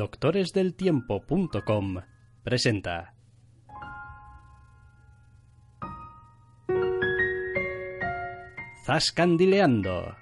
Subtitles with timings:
[0.00, 2.00] doctoresdeltiempo.com
[2.42, 3.12] presenta.
[8.86, 10.16] Zascandileando.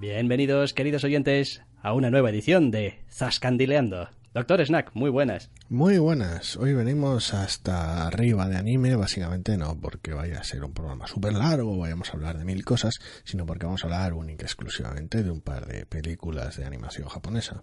[0.00, 4.08] Bienvenidos, queridos oyentes, a una nueva edición de Zascandileando.
[4.32, 5.50] Doctor Snack, muy buenas.
[5.68, 6.56] Muy buenas.
[6.56, 11.34] Hoy venimos hasta arriba de anime, básicamente no porque vaya a ser un programa súper
[11.34, 12.94] largo, vayamos a hablar de mil cosas,
[13.24, 17.08] sino porque vamos a hablar única y exclusivamente de un par de películas de animación
[17.08, 17.62] japonesa.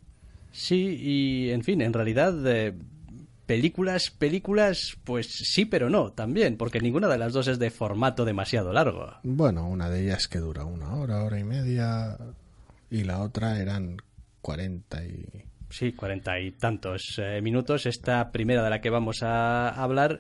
[0.51, 2.35] Sí, y en fin, en realidad...
[2.45, 2.75] eh,
[3.45, 8.23] películas, películas, pues sí, pero no, también, porque ninguna de las dos es de formato
[8.23, 9.13] demasiado largo.
[9.23, 12.15] Bueno, una de ellas que dura una hora, hora y media,
[12.91, 13.97] y la otra eran
[14.41, 15.45] 40 y...
[15.69, 17.85] Sí, cuarenta y tantos eh, minutos.
[17.85, 20.19] Esta primera de la que vamos a hablar,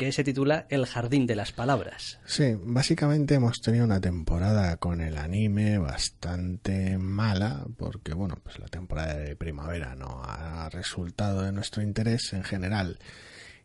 [0.00, 2.20] que se titula El jardín de las palabras.
[2.24, 8.68] Sí, básicamente hemos tenido una temporada con el anime bastante mala, porque bueno, pues la
[8.68, 12.98] temporada de primavera no ha resultado de nuestro interés en general,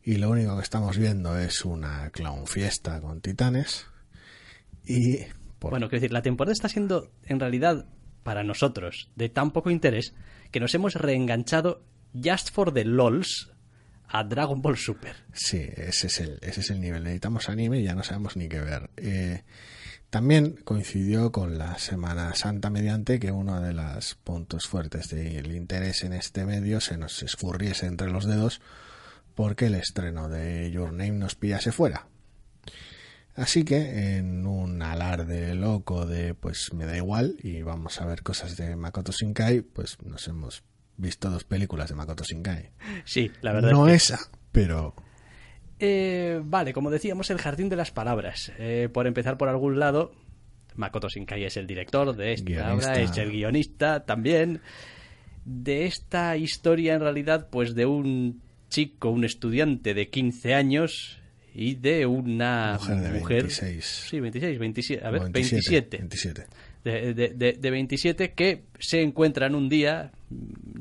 [0.03, 3.85] y lo único que estamos viendo es una clown fiesta con titanes,
[4.85, 5.19] y...
[5.61, 7.85] Bueno, quiero decir, la temporada está siendo, en realidad,
[8.25, 10.15] para nosotros, de tan poco interés
[10.49, 13.51] que nos hemos reenganchado just for the lols
[14.07, 15.15] a Dragon Ball Super.
[15.31, 17.03] Sí, ese es el, ese es el nivel.
[17.03, 18.89] Necesitamos anime y ya no sabemos ni qué ver.
[18.97, 19.43] Eh,
[20.09, 26.03] también coincidió con la Semana Santa mediante que uno de los puntos fuertes del interés
[26.03, 28.59] en este medio se nos escurriese entre los dedos
[29.35, 32.07] porque el estreno de Your Name nos pillase fuera.
[33.35, 38.23] Así que en un alarde loco de pues me da igual y vamos a ver
[38.23, 40.63] cosas de Makoto Shinkai, pues nos hemos
[40.95, 42.71] visto dos películas de Makoto Shinkai.
[43.03, 44.13] Sí, la verdad no es que...
[44.13, 44.19] esa,
[44.53, 44.95] pero
[45.79, 48.53] Eh, vale, como decíamos, el jardín de las palabras.
[48.57, 50.13] Eh, por empezar por algún lado,
[50.75, 52.91] Makoto Shinkai es el director de esta Guionista.
[52.91, 54.61] obra, es el guionista también.
[55.43, 61.19] De esta historia, en realidad, pues de un chico, un estudiante de 15 años
[61.57, 63.37] y de una Mujer de mujer.
[63.43, 63.85] 26.
[64.09, 65.05] Sí, 26, 27.
[65.05, 65.97] A ver, No, 27.
[65.97, 66.45] 27.
[66.83, 70.11] De, de- de- de 27 que se encuentran un día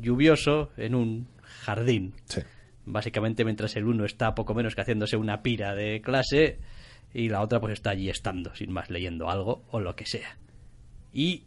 [0.01, 2.15] lluvioso en un jardín.
[2.27, 2.41] Sí.
[2.87, 6.59] Básicamente mientras el uno está poco menos que haciéndose una pira de clase
[7.15, 10.37] y la otra pues está allí estando, sin más, leyendo algo o lo que sea.
[11.13, 11.45] Y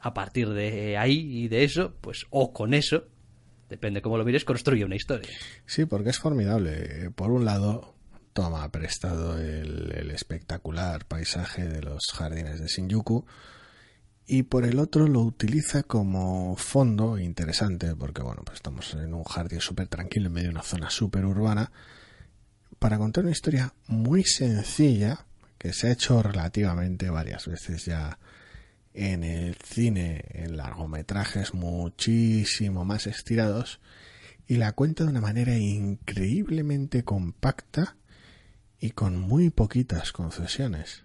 [0.00, 3.04] a partir de ahí y de eso, pues o con eso,
[3.68, 5.28] depende cómo lo mires, construye una historia.
[5.66, 7.10] Sí, porque es formidable.
[7.14, 7.94] Por un lado,
[8.38, 13.26] toma prestado el, espectacular paisaje de los jardines de Shinjuku
[14.28, 19.24] y por el otro lo utiliza como fondo interesante porque bueno, pues estamos en un
[19.24, 21.72] jardín súper tranquilo en medio de una zona súper urbana
[22.78, 25.26] para contar una historia muy sencilla
[25.58, 28.20] que se ha hecho relativamente varias veces ya
[28.94, 33.80] en el cine en largometrajes muchísimo más estirados
[34.46, 37.97] y la cuenta de una manera increíblemente compacta
[38.80, 41.04] y con muy poquitas concesiones.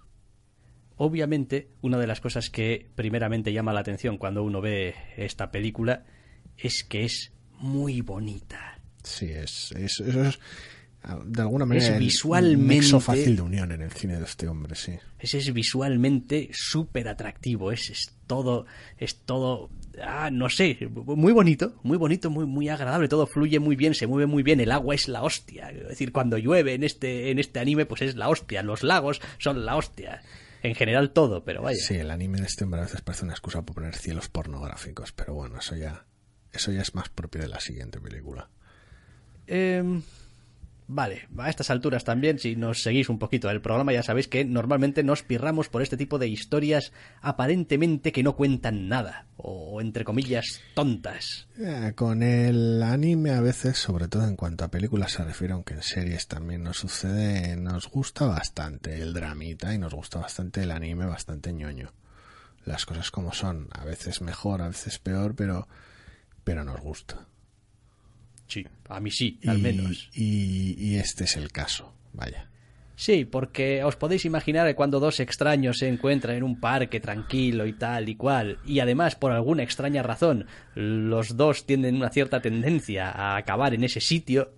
[0.95, 6.05] Obviamente, una de las cosas que primeramente llama la atención cuando uno ve esta película
[6.57, 8.79] es que es muy bonita.
[9.03, 10.01] Sí, es, es-
[11.25, 14.47] de alguna manera Es el visualmente- nexo fácil de unión en el cine de este
[14.47, 14.93] hombre, sí.
[15.19, 18.65] Ese es visualmente súper atractivo, es, es todo,
[18.97, 19.69] es todo,
[20.01, 24.07] ah, no sé, muy bonito, muy bonito, muy, muy agradable, todo fluye muy bien, se
[24.07, 27.39] mueve muy bien, el agua es la hostia, es decir, cuando llueve en este, en
[27.39, 30.21] este anime, pues es la hostia, los lagos son la hostia,
[30.61, 31.77] en general todo, pero vaya.
[31.79, 35.11] Sí, el anime de este hombre a veces parece una excusa para poner cielos pornográficos,
[35.11, 36.05] pero bueno, eso ya,
[36.53, 38.49] eso ya es más propio de la siguiente película.
[39.47, 40.01] Em,
[40.95, 44.45] Vale, a estas alturas también, si nos seguís un poquito el programa, ya sabéis que
[44.45, 50.05] normalmente nos pirramos por este tipo de historias aparentemente que no cuentan nada, o entre
[50.05, 51.47] comillas, tontas.
[51.57, 55.73] Eh, con el anime a veces, sobre todo en cuanto a películas se refiere, aunque
[55.73, 60.69] en series también nos sucede, nos gusta bastante el dramita y nos gusta bastante el
[60.69, 61.91] anime, bastante ñoño.
[62.65, 65.67] Las cosas como son, a veces mejor, a veces peor, pero,
[66.43, 67.25] pero nos gusta.
[68.47, 70.09] Sí, a mí sí, al menos.
[70.13, 72.49] Y, este es el caso, vaya.
[72.95, 77.65] Sí, porque os podéis imaginar que cuando dos extraños se encuentran en un parque tranquilo
[77.65, 80.45] y tal y cual, y además por alguna extraña razón
[80.75, 84.51] los dos tienen una cierta tendencia a acabar en ese sitio,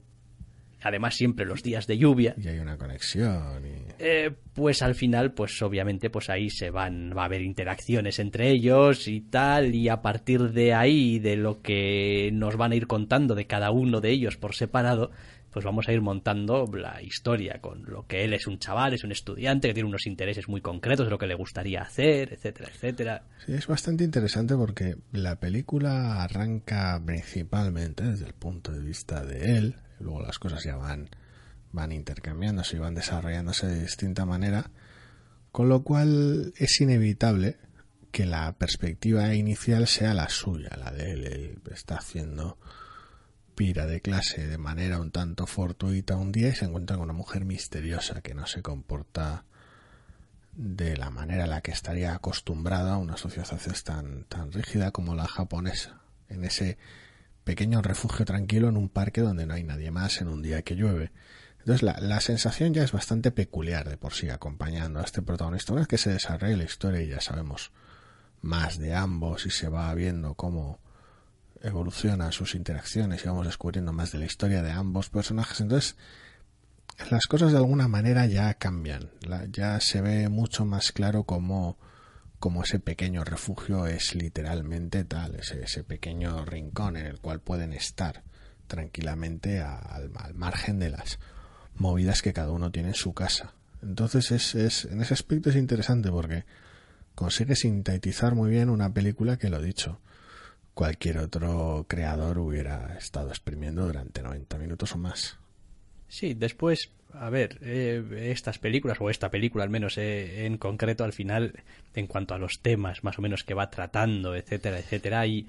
[0.85, 2.35] además siempre los días de lluvia.
[2.37, 3.63] Y hay una conexión.
[3.97, 8.51] Eh, pues al final, pues obviamente, pues ahí se van, va a haber interacciones entre
[8.51, 12.85] ellos y tal, y a partir de ahí, de lo que nos van a ir
[12.85, 15.09] contando de cada uno de ellos por separado,
[15.55, 19.05] pues vamos a ir montando la historia con lo que él es un chaval, es
[19.05, 22.69] un estudiante que tiene unos intereses muy concretos de lo que le gustaría hacer, etcétera,
[22.73, 23.23] etcétera.
[23.45, 29.57] Sí, es bastante interesante porque la película arranca principalmente desde el punto de vista de
[29.57, 31.09] él, luego las cosas ya van,
[31.71, 34.71] van intercambiándose y van desarrollándose de distinta manera,
[35.53, 37.55] con lo cual es inevitable
[38.11, 41.23] que la perspectiva inicial sea la suya, la de él.
[41.23, 42.57] Él está haciendo
[43.55, 47.45] de clase de manera un tanto fortuita un día y se encuentra con una mujer
[47.45, 49.45] misteriosa que no se comporta
[50.51, 53.47] de la manera en la que estaría acostumbrada a una sociedad
[53.83, 56.01] tan, tan rígida como la japonesa.
[56.27, 56.77] En ese
[57.45, 60.75] pequeño refugio tranquilo en un parque donde no hay nadie más en un día que
[60.75, 61.13] llueve.
[61.59, 65.71] Entonces la, la, sensación ya es bastante peculiar de por sí acompañando a este protagonista.
[65.71, 67.71] Una vez que se desarrolla la historia y ya sabemos
[68.41, 70.79] más de ambos y se va viendo cómo
[71.65, 75.95] evolucionan sus interacciones y vamos descubriendo más de la historia de ambos personajes, entonces
[77.09, 79.09] las cosas de alguna manera ya cambian.
[79.51, 81.77] ya se ve mucho más claro cómo
[82.39, 88.23] como ese pequeño refugio es literalmente tal, ese, pequeño rincón en el cual pueden estar
[88.67, 91.17] tranquilamente al, margen de las
[91.75, 93.53] movidas que cada uno tiene en su casa.
[93.81, 96.45] Entonces es, es, en ese aspecto es interesante porque
[97.15, 99.99] consigue sintetizar muy bien una película que lo dicho,
[100.75, 105.39] cualquier otro creador hubiera estado exprimiendo durante 90 minutos o más.
[106.07, 111.03] Sí, después a ver, eh, estas películas, o esta película al menos eh, en concreto,
[111.03, 111.53] al final,
[111.93, 115.47] en cuanto a los temas más o menos que va tratando, etcétera, etcétera, hay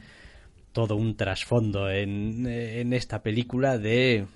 [0.73, 4.27] todo un trasfondo en, eh, en esta película de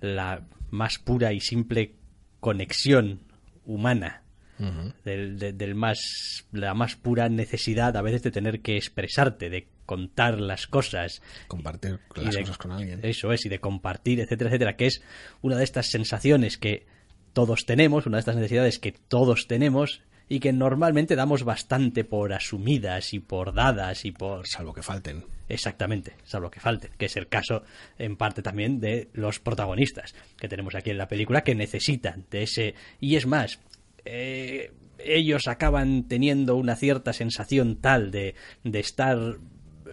[0.00, 1.94] la más pura y simple
[2.40, 3.20] conexión
[3.64, 4.22] humana.
[5.04, 10.40] del, del, más la más pura necesidad a veces de tener que expresarte de contar
[10.40, 11.20] las cosas.
[11.48, 13.00] Compartir las cosas con alguien.
[13.02, 15.02] Eso es, y de compartir, etcétera, etcétera, que es
[15.42, 16.86] una de estas sensaciones que
[17.32, 22.32] todos tenemos, una de estas necesidades que todos tenemos y que normalmente damos bastante por
[22.32, 24.46] asumidas y por dadas y por...
[24.46, 25.24] Salvo que falten.
[25.48, 27.64] Exactamente, salvo que falten, que es el caso
[27.98, 32.44] en parte también de los protagonistas que tenemos aquí en la película que necesitan de
[32.44, 32.74] ese...
[33.00, 33.58] Y es más,
[34.04, 34.70] eh,
[35.04, 39.18] ellos acaban teniendo una cierta sensación tal de, de estar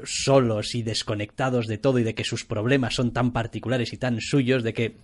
[0.04, 4.22] solos y desconectados de todo y de que sus problemas son tan particulares y tan
[4.22, 4.98] suyos de que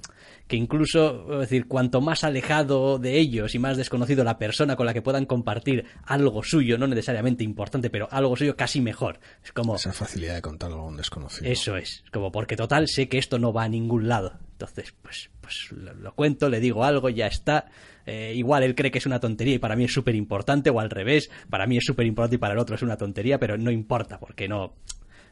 [0.48, 4.86] que incluso, es decir, cuanto más alejado de ellos y más desconocido la persona con
[4.86, 9.19] la que puedan compartir algo suyo, no necesariamente importante, pero algo suyo casi mejor.
[9.44, 9.75] Es como...
[9.75, 11.50] Esa facilidad de contarlo a un desconocido.
[11.50, 14.39] Eso es, como porque total sé que esto no va a ningún lado.
[14.68, 17.65] Entonces, pues, pues lo, cuento, le digo algo, ya está.
[18.05, 20.79] Eh, igual él cree que es una tontería y para mí es súper importante, o
[20.79, 23.58] al revés, para mí es súper importante y para el otro es una tontería, pero
[23.58, 24.74] no importa, porque no,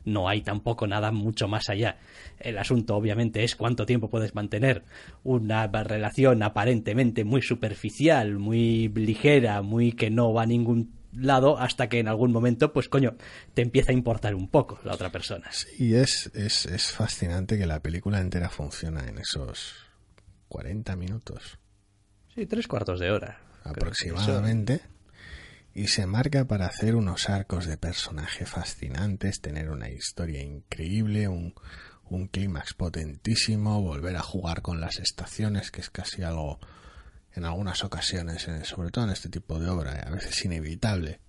[0.05, 1.97] no hay tampoco nada mucho más allá.
[2.39, 4.83] El asunto obviamente es cuánto tiempo puedes mantener
[5.23, 11.89] una relación aparentemente muy superficial, muy ligera, muy que no va a ningún lado hasta
[11.89, 13.15] que en algún momento, pues coño,
[13.53, 15.51] te empieza a importar un poco la otra persona.
[15.51, 19.75] Sí, es, es, es fascinante que la película entera funciona en esos
[20.47, 21.57] 40 minutos.
[22.33, 23.39] Sí, tres cuartos de hora.
[23.63, 24.81] Aproximadamente
[25.73, 31.53] y se marca para hacer unos arcos de personaje fascinantes, tener una historia increíble, un,
[32.09, 36.59] un clímax potentísimo, volver a jugar con las estaciones, que es casi algo
[37.33, 41.19] en algunas ocasiones, eh, sobre todo en este tipo de obra, a veces inevitable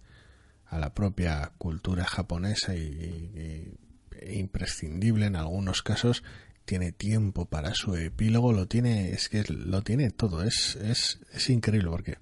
[0.67, 3.77] a la propia cultura japonesa y,
[4.11, 6.23] e imprescindible en algunos casos
[6.65, 11.51] tiene tiempo para su epílogo lo tiene es que lo tiene todo es es, es
[11.51, 12.19] increíble porque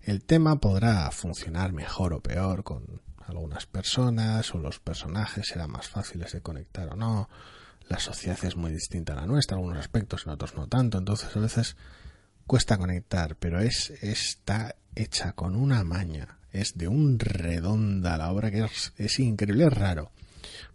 [0.00, 5.88] el tema podrá funcionar mejor o peor con algunas personas o los personajes serán más
[5.88, 7.28] fáciles de conectar o no.
[7.88, 10.98] la sociedad es muy distinta a la nuestra, en algunos aspectos, en otros no tanto,
[10.98, 11.76] entonces a veces
[12.46, 18.50] cuesta conectar, pero es está hecha con una maña, es de un redonda la obra
[18.50, 20.12] que es, es increíble, es raro,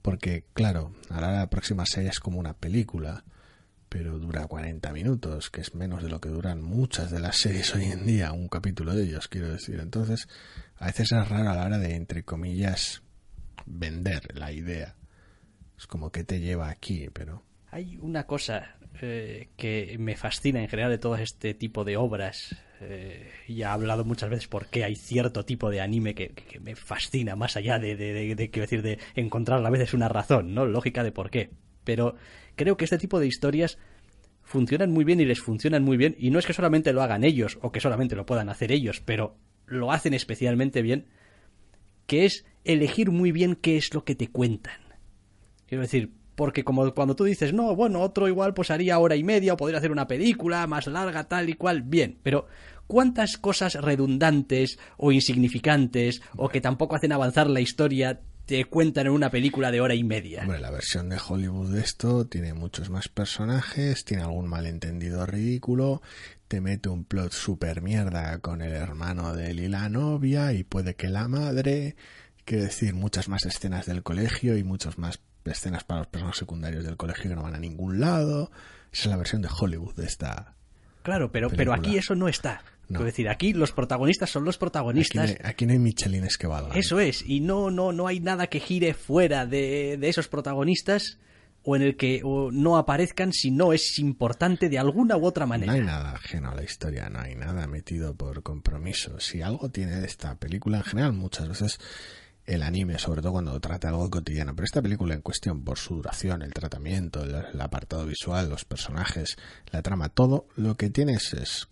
[0.02, 3.24] porque claro, ahora la próxima serie es como una película,
[3.90, 7.74] pero dura 40 minutos, que es menos de lo que duran muchas de las series
[7.74, 9.80] hoy en día, un capítulo de ellos, quiero decir.
[9.80, 10.28] Entonces,
[10.78, 13.02] a veces es raro a la hora de, entre comillas,
[13.66, 14.96] vender la idea.
[15.78, 17.44] Es como que te lleva aquí, pero...
[17.72, 22.56] Hay una cosa eh, que me fascina en general de todo este tipo de obras.
[22.82, 27.36] Eh, ya hablado muchas veces por qué hay cierto tipo de anime que, me fascina,
[27.36, 30.66] más allá de, de, de, de, decir, de encontrar a veces una razón, ¿no?
[30.66, 31.50] Lógica de por qué.
[31.84, 32.16] Pero
[32.56, 33.78] creo que este tipo de historias
[34.44, 36.16] funcionan muy bien y les funcionan muy bien.
[36.18, 39.02] Y no es que solamente lo hagan ellos o que solamente lo puedan hacer ellos,
[39.02, 41.08] pero lo hacen especialmente bien.
[42.08, 44.82] Que es elegir muy bien qué es lo que te cuentan.
[45.68, 49.26] Quiero decir, porque como cuando tú dices, no, bueno, otro igual pues haría hora y
[49.26, 52.48] media o podría hacer una película más larga, tal y cual, bien, pero
[52.88, 59.12] ¿cuántas cosas redundantes o insignificantes o que tampoco hacen avanzar la historia te cuentan en
[59.12, 60.44] una película de hora y media.
[60.44, 66.02] Hombre, la versión de Hollywood de esto tiene muchos más personajes, tiene algún malentendido ridículo,
[66.48, 70.64] te mete un plot super mierda con el hermano de él y la novia, y
[70.64, 71.98] puede que la madre,
[72.46, 75.20] quiero decir, muchas más escenas del colegio y muchas más
[75.52, 78.52] escenas para los personajes secundarios del colegio que no van a ningún lado.
[78.92, 80.56] Esa es la versión de Hollywood de esta.
[81.04, 82.64] Claro, pero, pero aquí eso no está.
[82.88, 83.00] No.
[83.00, 85.32] Es decir, aquí los protagonistas son los protagonistas.
[85.32, 86.78] Aquí no, aquí no hay michelines que valgan.
[86.78, 91.20] Eso es, y no, no, no hay nada que gire fuera de, de esos protagonistas
[91.64, 95.46] o en el que o no aparezcan si no es importante de alguna u otra
[95.46, 95.72] manera.
[95.72, 99.20] No hay nada ajeno a la historia, no hay nada metido por compromiso.
[99.20, 101.80] Si algo tiene esta película en general, muchas veces
[102.50, 105.96] el anime, sobre todo cuando trata algo cotidiano, pero esta película en cuestión, por su
[105.96, 109.38] duración, el tratamiento, el, apartado visual, los personajes,
[109.72, 111.68] la trama, todo lo que tienes es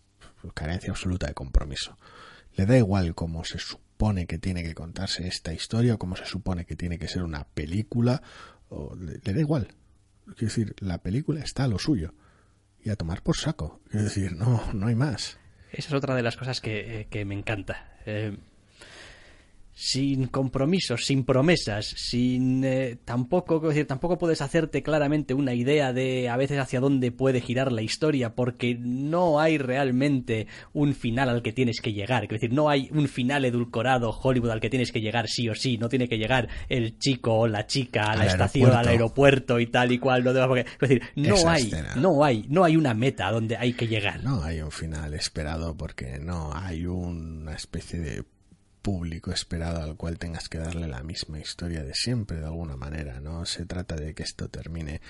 [0.53, 1.97] carencia absoluta de compromiso.
[2.55, 6.25] Le da igual cómo se supone que tiene que contarse esta historia o cómo se
[6.25, 8.21] supone que tiene que ser una película,
[8.69, 9.67] o le, le da igual.
[10.25, 12.13] Quiero decir, la película está a lo suyo
[12.83, 13.81] y a tomar por saco.
[13.89, 15.39] Quiero decir, no, no hay más.
[15.71, 17.97] Esa es otra de las cosas que, eh, que me encanta.
[18.05, 18.37] Eh,
[19.79, 26.29] sin compromisos, sin promesas, sin eh, tampoco, decir, tampoco puedes hacerte claramente una idea de
[26.29, 31.43] a veces hacia dónde puede girar la historia, porque no hay realmente un final al
[31.43, 32.23] que tienes que llegar.
[32.23, 35.53] Es decir, no hay un final edulcorado Hollywood al que tienes que llegar sí o
[35.53, 35.77] sí.
[35.77, 38.79] No tiene que llegar el chico o la chica a la Al estación, aeropuerto.
[38.79, 40.23] al aeropuerto y tal y cual.
[40.23, 41.95] Demás, porque, es decir, no Esa hay, escena.
[41.97, 44.23] no hay, no hay una meta donde hay que llegar.
[44.23, 48.23] No hay un final esperado porque no hay una especie de
[48.81, 53.19] público esperado al cual tengas que darle la misma historia de siempre de alguna manera.
[53.19, 55.01] No se trata de que esto termine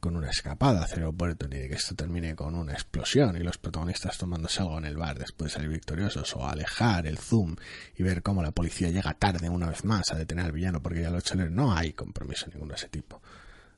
[0.00, 3.40] con una escapada hacia el aeropuerto ni de que esto termine con una explosión y
[3.40, 7.56] los protagonistas tomándose algo en el bar después de salir victoriosos o alejar el zoom
[7.96, 11.02] y ver cómo la policía llega tarde una vez más a detener al villano porque
[11.02, 11.50] ya lo leer.
[11.50, 13.20] No hay compromiso ninguno de ese tipo.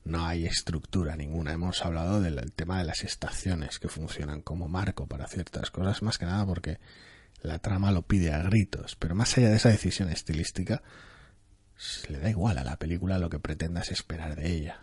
[0.05, 1.53] No hay estructura ninguna.
[1.53, 6.17] Hemos hablado del tema de las estaciones que funcionan como marco para ciertas cosas, más
[6.17, 6.79] que nada porque
[7.41, 10.81] la trama lo pide a gritos, pero más allá de esa decisión estilística,
[12.09, 14.81] le da igual a la película lo que pretendas esperar de ella.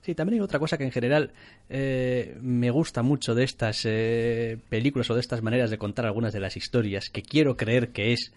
[0.00, 1.32] Sí, también hay otra cosa que en general
[1.68, 6.32] eh, me gusta mucho de estas eh, películas o de estas maneras de contar algunas
[6.32, 8.32] de las historias, que quiero creer que es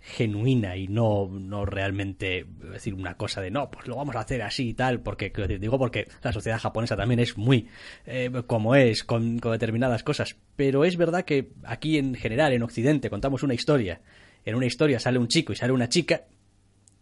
[0.00, 4.42] genuina y no, no realmente decir una cosa de no, pues lo vamos a hacer
[4.42, 5.30] así y tal, porque
[5.60, 7.68] digo porque la sociedad japonesa también es muy
[8.06, 12.62] eh, como es con, con determinadas cosas, pero es verdad que aquí en general, en
[12.62, 14.00] Occidente, contamos una historia,
[14.44, 16.24] en una historia sale un chico y sale una chica,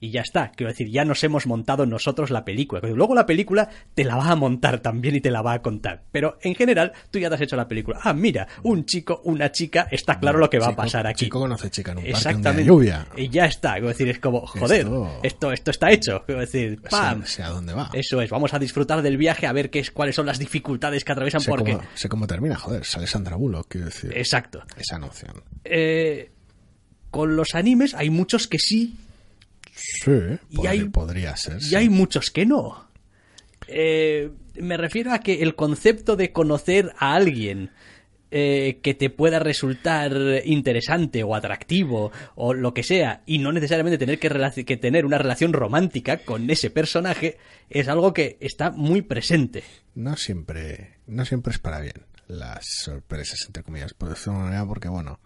[0.01, 0.53] y ya está.
[0.53, 2.81] Quiero decir, ya nos hemos montado nosotros la película.
[2.83, 6.05] Luego la película te la va a montar también y te la va a contar.
[6.13, 7.99] Pero en general, tú ya te has hecho la película.
[8.03, 11.25] Ah, mira, un chico, una chica, está claro lo que va Chico- a pasar aquí.
[11.25, 12.65] Chico conoce chica en un parque un día de Exactamente.
[12.65, 13.07] lluvia.
[13.17, 13.73] Y ya está.
[13.73, 16.23] Quiero decir, es como, joder, Esto- esto, esto está hecho.
[16.25, 17.23] Quiero decir, ¡pam!
[17.25, 17.91] Sé, sé a dónde va.
[17.93, 21.05] Eso es, vamos a disfrutar del viaje a ver qué es, cuáles son las dificultades
[21.05, 21.73] que atraviesan sé, porque...
[21.73, 24.13] cómo, sé cómo termina, joder, sale Sandra Bullock, quiero decir.
[24.17, 24.63] Exacto.
[24.77, 25.43] Esa noción.
[25.65, 26.31] Eh,
[27.11, 28.95] con los animes hay muchos que sí
[30.05, 30.11] Sí,
[30.51, 31.59] Y podría, hay- podría ser.
[31.63, 32.89] y hay muchos que no.
[33.67, 37.71] Eh, me refiero a que el concepto de conocer a alguien
[38.31, 40.13] eh, que te pueda resultar
[40.45, 45.17] interesante o atractivo o lo que sea y no necesariamente tener que, que tener una
[45.19, 47.39] relación romántica con ese personaje
[47.71, 49.65] es algo que está muy presente.
[49.95, 54.45] no siempre no siempre es para bien las sorpresas entre comillas por decirlo de una
[54.51, 55.21] manera porque bueno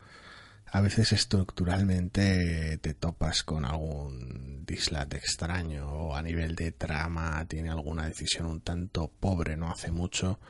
[0.75, 7.69] a veces estructuralmente te topas con algún dislate extraño o a nivel de trama tiene
[7.69, 9.55] alguna decisión un tanto pobre.
[9.59, 10.41] No hace mucho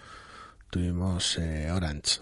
[0.71, 2.21] tuvimos eh, Orange,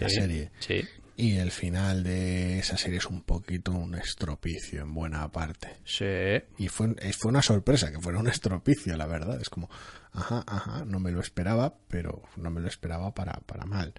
[0.00, 0.50] la serie.
[0.58, 0.82] Sí.
[1.16, 5.76] Y el final de esa serie es un poquito un estropicio en buena parte.
[5.84, 6.42] Sí.
[6.58, 9.40] Y fue, eh, fue una sorpresa que fuera un estropicio, la verdad.
[9.40, 9.70] Es como,
[10.10, 13.94] ajá, ajá, no me lo esperaba, pero no me lo esperaba para, para mal.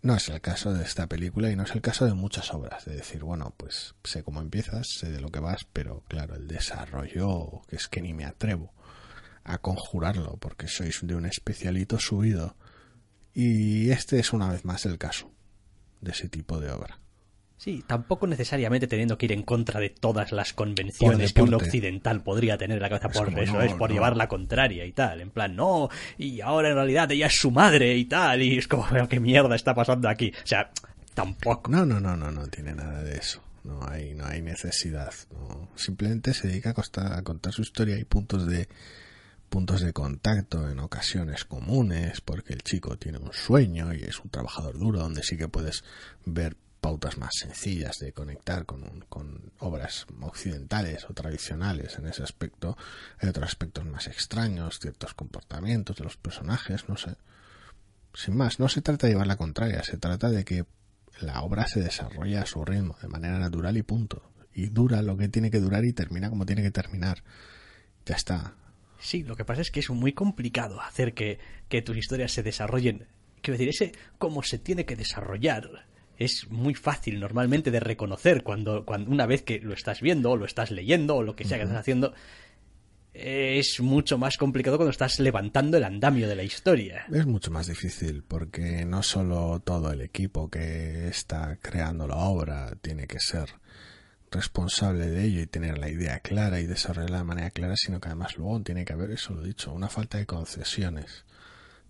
[0.00, 2.84] No es el caso de esta película y no es el caso de muchas obras.
[2.84, 6.46] De decir, bueno, pues sé cómo empiezas, sé de lo que vas, pero claro, el
[6.46, 8.72] desarrollo, que es que ni me atrevo
[9.42, 12.56] a conjurarlo, porque sois de un especialito subido.
[13.34, 15.32] Y este es una vez más el caso
[16.00, 17.00] de ese tipo de obra.
[17.58, 22.22] Sí, tampoco necesariamente teniendo que ir en contra de todas las convenciones que un occidental
[22.22, 23.94] podría tener en la cabeza Es por eso, no, es por no.
[23.94, 25.20] llevar la contraria y tal.
[25.20, 28.68] En plan, no, y ahora en realidad ella es su madre y tal, y es
[28.68, 30.32] como, ¿qué mierda está pasando aquí?
[30.44, 30.70] O sea,
[31.14, 31.68] tampoco.
[31.68, 33.42] No, no, no, no, no tiene nada de eso.
[33.64, 35.12] No hay, no hay necesidad.
[35.32, 35.68] no.
[35.74, 38.68] Simplemente se dedica a contar su historia y puntos de
[39.48, 44.30] puntos de contacto en ocasiones comunes, porque el chico tiene un sueño y es un
[44.30, 45.82] trabajador duro, donde sí que puedes
[46.24, 52.76] ver pautas más sencillas de conectar con, obras occidentales o tradicionales en ese aspecto.
[53.18, 57.16] Hay otros aspectos más extraños, ciertos comportamientos de los personajes, no sé.
[58.14, 60.64] Sin más, no se trata de llevar la contraria, se trata de que
[61.20, 64.30] la obra se desarrolla a su ritmo, de manera natural y punto.
[64.52, 67.22] Y dura lo que tiene que durar y termina como tiene que terminar.
[68.06, 68.54] Ya está.
[68.98, 72.42] Sí, lo que pasa es que es muy complicado hacer que, que tus historias se
[72.42, 73.06] desarrollen.
[73.40, 75.86] Quiero decir, ese cómo se tiene que desarrollar
[76.18, 80.36] es muy fácil normalmente de reconocer cuando, cuando una vez que lo estás viendo o
[80.36, 82.12] lo estás leyendo o lo que sea que estás haciendo.
[83.14, 87.06] Es mucho más complicado cuando estás levantando el andamio de la historia.
[87.12, 92.72] Es mucho más difícil porque no solo todo el equipo que está creando la obra
[92.80, 93.48] tiene que ser
[94.30, 98.08] responsable de ello y tener la idea clara y desarrollarla de manera clara, sino que
[98.08, 101.24] además luego tiene que haber, eso lo he dicho, una falta de concesiones.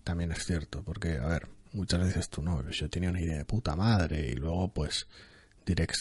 [0.03, 3.45] También es cierto, porque, a ver, muchas veces tú no, yo tenía una idea de
[3.45, 5.07] puta madre y luego pues
[5.65, 5.95] direct,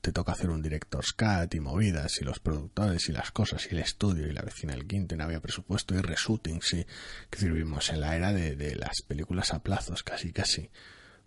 [0.00, 3.74] te toca hacer un director's cut y movidas y los productores y las cosas y
[3.74, 6.86] el estudio y la vecina del quinto no había presupuesto y reshootings y
[7.30, 10.70] que vivimos en la era de, de las películas a plazos casi casi.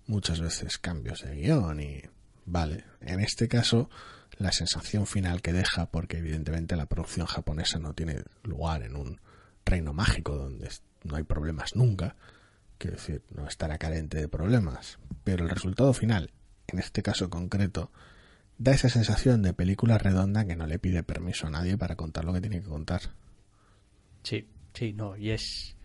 [0.07, 2.01] Muchas veces cambios de guion y
[2.45, 3.89] vale en este caso
[4.37, 9.19] la sensación final que deja porque evidentemente la producción japonesa no tiene lugar en un
[9.65, 10.69] reino mágico donde
[11.03, 12.15] no hay problemas nunca
[12.79, 16.31] quiero decir no estará carente de problemas pero el resultado final
[16.65, 17.91] en este caso concreto
[18.59, 22.25] da esa sensación de película redonda que no le pide permiso a nadie para contar
[22.25, 23.01] lo que tiene que contar.
[24.21, 25.77] Sí, sí, no, y es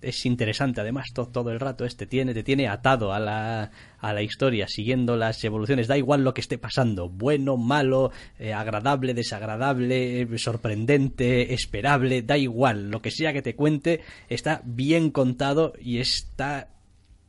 [0.00, 4.12] es interesante además to- todo el rato este tiene te tiene atado a la, a
[4.12, 5.88] la historia siguiendo las evoluciones.
[5.88, 12.90] Da igual lo que esté pasando bueno malo eh, agradable desagradable sorprendente esperable da igual.
[12.90, 16.68] Lo que sea que te cuente está bien contado y está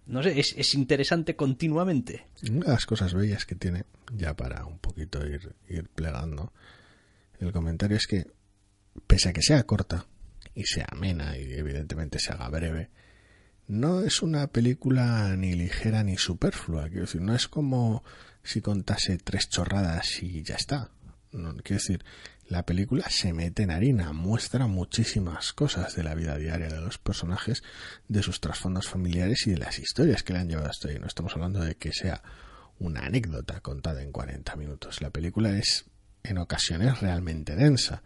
[0.05, 2.25] no sé es, es interesante continuamente.
[2.49, 3.83] Una de las cosas bellas que tiene,
[4.15, 6.51] ya para un poquito ir, ir plegando,
[7.39, 8.25] el comentario es que,
[9.05, 10.07] pese a que sea corta
[10.59, 12.89] y sea amena y evidentemente se haga breve,
[13.67, 16.89] no es una película ni ligera ni superflua.
[16.89, 18.03] Quiero decir, no es como
[18.43, 20.91] si contase tres chorradas y ya está.
[21.31, 22.03] No, quiero decir,
[22.47, 26.97] la película se mete en harina, muestra muchísimas cosas de la vida diaria de los
[26.97, 27.63] personajes,
[28.09, 30.99] de sus trasfondos familiares y de las historias que le han llevado hasta ahí.
[30.99, 32.21] No estamos hablando de que sea
[32.79, 35.01] una anécdota contada en 40 minutos.
[35.01, 35.85] La película es
[36.23, 38.03] en ocasiones realmente densa,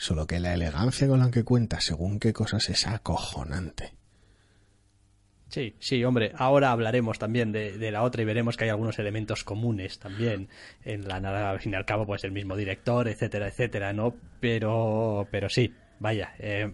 [0.00, 3.92] solo que la elegancia con la que cuenta según qué cosas es acojonante.
[5.48, 9.44] Sí, sí, hombre, ahora hablaremos también de, la otra y veremos que hay algunos elementos
[9.44, 10.48] comunes también
[10.84, 14.14] en la nada, al fin y al cabo, pues el mismo director, etcétera, etcétera, ¿no?
[14.40, 16.72] Pero, pero sí, vaya, eh,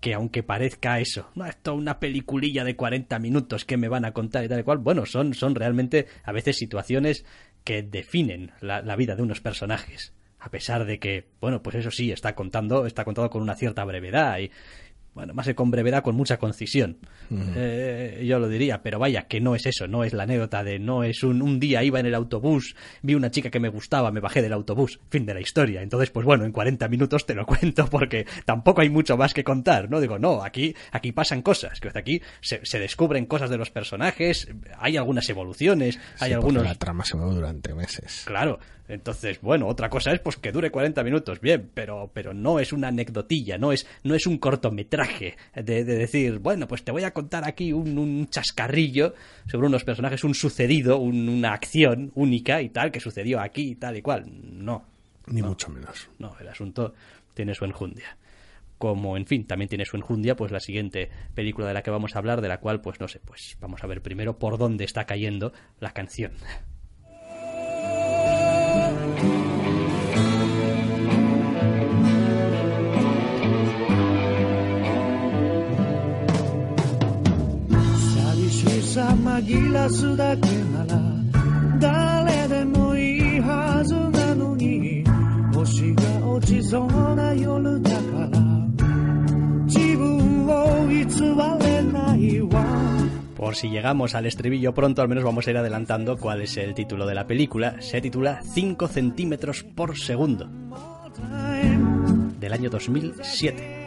[0.00, 4.04] que aunque parezca eso, no, esto es una peliculilla de 40 minutos que me van
[4.04, 7.24] a contar y tal y cual, bueno, son, son realmente a veces situaciones
[7.62, 10.13] que definen la vida de unos personajes.
[10.44, 13.82] A pesar de que, bueno, pues eso sí, está contando, está contado con una cierta
[13.82, 14.50] brevedad y,
[15.14, 16.98] bueno, más que con brevedad, con mucha concisión.
[17.30, 20.78] Eh, yo lo diría, pero vaya, que no es eso, no es la anécdota de
[20.78, 24.10] no es un, un día iba en el autobús, vi una chica que me gustaba,
[24.10, 25.82] me bajé del autobús, fin de la historia.
[25.82, 29.44] Entonces, pues bueno, en 40 minutos te lo cuento porque tampoco hay mucho más que
[29.44, 30.00] contar, ¿no?
[30.00, 34.48] Digo, no, aquí, aquí pasan cosas, que aquí se, se descubren cosas de los personajes,
[34.78, 36.64] hay algunas evoluciones, hay Sí, algunos...
[36.64, 38.22] La trama se mueve durante meses.
[38.26, 42.58] Claro, entonces, bueno, otra cosa es pues que dure 40 minutos, bien, pero, pero no
[42.58, 45.03] es una anecdotilla, no es, no es un cortometraje
[45.54, 49.14] de, decir, bueno, pues te voy a contar aquí un, chascarrillo
[49.46, 53.96] sobre unos personajes, un sucedido, una acción única y tal, que sucedió aquí y tal
[53.96, 54.24] y cual.
[54.26, 54.84] No.
[55.26, 56.08] Ni mucho menos.
[56.18, 56.94] No, el asunto
[57.34, 58.16] tiene su enjundia
[58.76, 62.14] como en fin también tiene su enjundia pues la siguiente película de la que vamos
[62.14, 64.84] a hablar de la cual pues no sé pues vamos a ver primero por dónde
[64.84, 66.32] está cayendo la canción
[79.33, 80.99] 紛らすだけなら
[81.79, 85.03] 誰でもいいはずなのに
[85.53, 88.39] 星が落ちそうな夜だから
[89.65, 91.05] 自分を偽
[91.65, 92.89] れないわ
[93.39, 96.73] Por si llegamos al estribillo pronto, al menos vamos a ir adelantando cuál es el
[96.73, 97.81] título de la película.
[97.81, 100.49] Se titula 5 centímetros por segundo.
[102.39, 103.82] Del año 2007.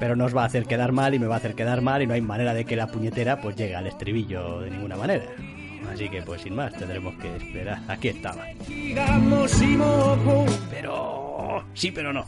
[0.00, 2.06] Pero nos va a hacer quedar mal y me va a hacer quedar mal y
[2.06, 5.24] no hay manera de que la puñetera pues llegue al estribillo de ninguna manera.
[5.92, 7.82] Así que pues sin más tendremos que esperar.
[7.88, 8.46] Aquí estaba.
[10.70, 11.64] Pero...
[11.74, 12.24] Sí, pero no.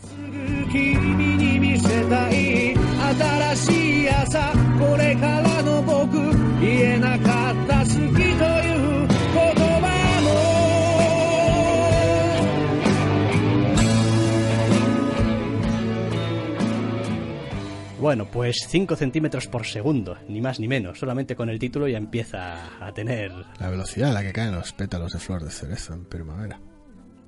[18.04, 20.98] Bueno, pues 5 centímetros por segundo, ni más ni menos.
[20.98, 23.32] Solamente con el título ya empieza a tener...
[23.58, 26.60] La velocidad a la que caen los pétalos de flor de cerezo en primavera.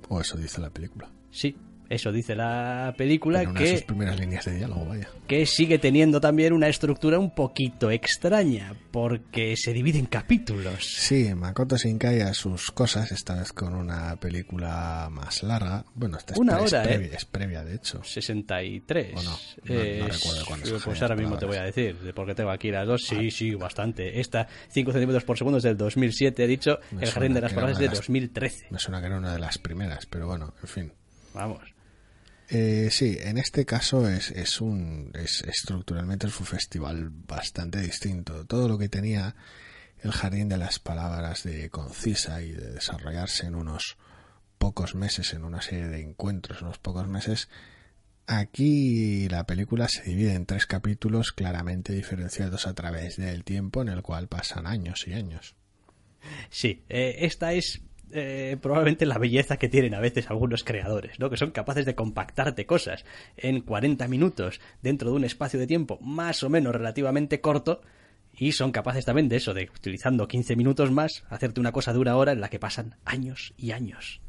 [0.07, 1.09] O eso dice la película.
[1.31, 1.57] Sí,
[1.89, 3.65] eso dice la película en una que...
[3.65, 5.09] De sus primeras líneas de diálogo, vaya.
[5.27, 10.85] Que sigue teniendo también una estructura un poquito extraña, porque se divide en capítulos.
[10.85, 15.85] Sí, Makoto Shinkai a sus cosas, esta vez con una película más larga.
[15.95, 16.81] Bueno, esta es, una hora, es, ¿eh?
[16.83, 18.03] previa, es previa, de hecho.
[18.03, 19.13] 63.
[19.15, 19.31] ¿O no?
[19.31, 23.03] No, recuerdo cuándo Pues ahora mismo te voy a decir, porque tengo aquí las dos.
[23.05, 24.19] Sí, sí, bastante.
[24.19, 26.79] Esta 5 centímetros por segundo es del 2007, he dicho.
[26.99, 28.67] el Jardín de las Palabras es de 2013.
[28.69, 30.91] Me suena que era una de las primeras, pero bueno, en fin.
[31.33, 31.76] Vamos.
[32.49, 38.45] Eh, sí, en este caso es, es un es estructuralmente es un festival bastante distinto.
[38.45, 39.35] Todo lo que tenía
[40.01, 43.97] el jardín de las palabras de concisa y de desarrollarse en unos
[44.57, 47.49] pocos meses, en una serie de encuentros, unos pocos meses,
[48.27, 53.89] aquí la película se divide en tres capítulos claramente diferenciados a través del tiempo en
[53.89, 55.55] el cual pasan años y años.
[56.49, 61.29] Sí, eh, esta es eh, probablemente la belleza que tienen a veces algunos creadores, ¿no?
[61.29, 65.99] Que son capaces de compactarte cosas en 40 minutos dentro de un espacio de tiempo
[66.01, 67.81] más o menos relativamente corto
[68.33, 71.99] y son capaces también de eso, de utilizando 15 minutos más, hacerte una cosa de
[71.99, 74.21] una hora en la que pasan años y años.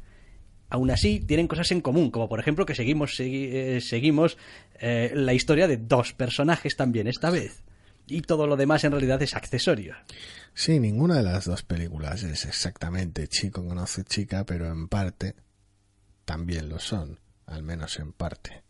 [0.69, 4.37] Aún así, tienen cosas en común, como por ejemplo que seguimos, eh, seguimos
[4.79, 7.63] eh, la historia de dos personajes también esta vez
[8.09, 9.95] y todo lo demás en realidad es accesorio.
[10.53, 15.35] Sí, ninguna de las dos películas es exactamente chico conoce chica, pero en parte
[16.25, 18.63] también lo son, al menos en parte.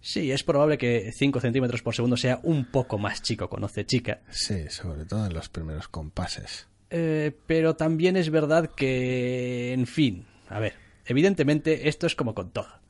[0.00, 4.20] Sí, es probable que 5 centímetros por segundo sea un poco más chico conoce chica.
[4.30, 6.68] Sí, sobre todo en los primeros compases.
[6.88, 12.50] Eh, pero también es verdad que, en fin, a ver, evidentemente esto es como con
[12.50, 12.80] todo.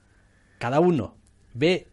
[0.58, 1.16] Cada uno
[1.52, 1.88] ve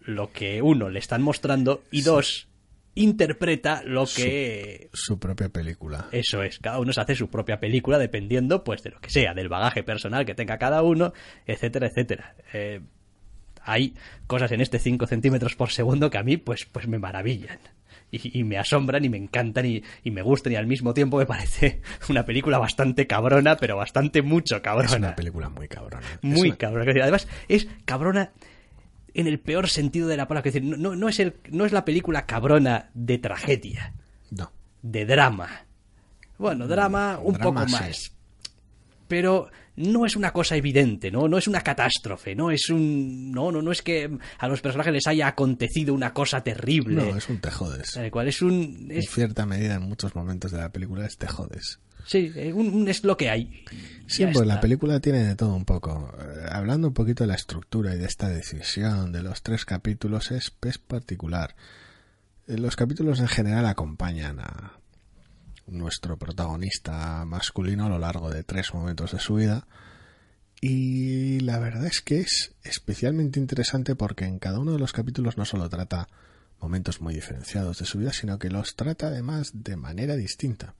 [0.00, 2.48] lo que uno le están mostrando y dos,
[2.94, 6.08] interpreta lo que su, propia película.
[6.12, 9.34] Eso es cada uno se hace su propia película dependiendo pues de lo que sea
[9.34, 11.12] del bagaje personal que tenga cada uno
[11.46, 12.34] etcétera etcétera.
[12.52, 12.80] Eh,
[13.64, 13.94] hay
[14.26, 17.58] cosas en este 5 centímetros por segundo que a mí pues pues me maravillan.
[18.14, 21.24] Y, me asombran y me encantan y, y, me gustan y al mismo tiempo me
[21.24, 26.06] parece una película bastante cabrona pero bastante mucho cabrona es una película muy cabrona.
[26.20, 26.92] Muy cabrona.
[27.02, 28.32] Además es cabrona
[29.14, 30.48] en el peor sentido de la palabra.
[30.48, 33.94] Es decir, no, no, es el, no es la película cabrona de tragedia.
[34.30, 34.52] No.
[34.82, 35.66] De drama.
[36.38, 38.12] Bueno, drama un poco más.
[39.08, 41.28] Pero no es una cosa evidente, ¿no?
[41.28, 43.30] No es una catástrofe, no es un...
[43.30, 46.96] No, no, no es que a los personajes les haya acontecido una cosa terrible.
[46.96, 47.98] No, es un te jodes.
[48.10, 48.88] cual es un...
[48.90, 51.78] En cierta medida, en muchos momentos de la película, es te jodes.
[52.04, 53.64] Sí, eh, un, es lo que hay.
[54.06, 56.14] Sí, pues la película tiene de todo un poco.
[56.18, 60.30] Eh, hablando un poquito de la estructura y de esta decisión de los tres capítulos,
[60.30, 61.54] es, es particular.
[62.46, 64.78] Eh, los capítulos en general acompañan a
[65.66, 69.66] nuestro protagonista masculino a lo largo de tres momentos de su vida.
[70.60, 75.36] Y la verdad es que es especialmente interesante porque en cada uno de los capítulos
[75.36, 76.08] no solo trata
[76.60, 80.74] momentos muy diferenciados de su vida, sino que los trata además de manera distinta.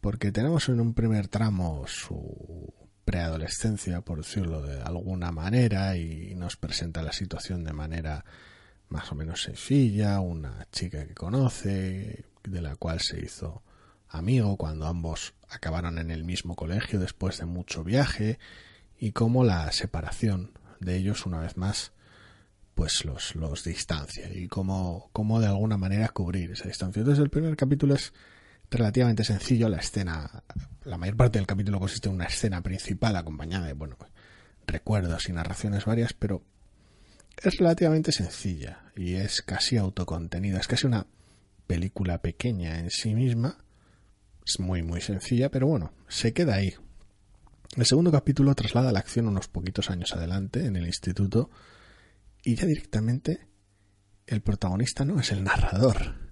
[0.00, 2.72] Porque tenemos en un primer tramo su
[3.04, 8.24] preadolescencia, por decirlo de alguna manera, y nos presenta la situación de manera
[8.88, 13.62] más o menos sencilla, una chica que conoce, de la cual se hizo
[14.08, 18.38] amigo cuando ambos acabaron en el mismo colegio después de mucho viaje,
[18.98, 21.92] y cómo la separación de ellos una vez más
[22.74, 27.00] pues los, los distancia y cómo, cómo de alguna manera cubrir esa distancia.
[27.00, 28.12] Entonces el primer capítulo es
[28.70, 30.44] relativamente sencillo, la escena,
[30.84, 33.96] la mayor parte del capítulo consiste en una escena principal acompañada de, bueno,
[34.66, 36.42] recuerdos y narraciones varias, pero
[37.42, 41.06] es relativamente sencilla y es casi autocontenida, es casi una
[41.66, 43.58] película pequeña en sí misma,
[44.46, 46.74] es muy muy sencilla, pero bueno, se queda ahí.
[47.76, 51.50] El segundo capítulo traslada la acción unos poquitos años adelante en el instituto
[52.42, 53.46] y ya directamente
[54.26, 56.29] el protagonista no es el narrador,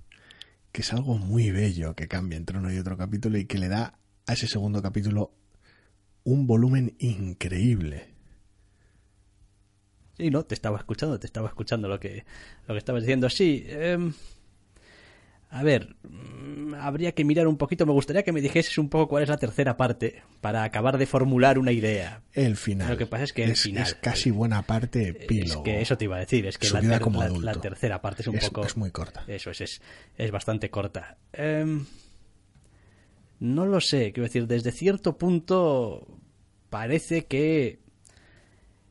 [0.78, 3.66] que es algo muy bello que cambia entre uno y otro capítulo y que le
[3.66, 5.32] da a ese segundo capítulo
[6.22, 8.14] un volumen increíble.
[10.16, 12.24] Sí, no, te estaba escuchando, te estaba escuchando lo que,
[12.68, 13.28] lo que estabas diciendo.
[13.28, 14.12] Sí, eh,
[15.50, 17.86] a ver, mm, habría que mirar un poquito.
[17.86, 21.06] Me gustaría que me dijeses un poco cuál es la tercera parte para acabar de
[21.06, 22.22] formular una idea.
[22.34, 22.90] El final.
[22.90, 23.82] Lo que pasa es que el final.
[23.84, 25.60] Es casi buena parte epílogo.
[25.60, 26.46] Es que eso te iba a decir.
[26.46, 28.66] Es que la, ter- como la- tercera parte es un Es- poco.
[28.66, 29.24] es muy corta.
[29.26, 29.82] Eso es, es,
[30.16, 31.16] es bastante corta.
[31.32, 31.84] Em,
[33.40, 34.12] no lo sé.
[34.12, 36.06] Quiero decir, desde cierto punto
[36.70, 37.80] parece que.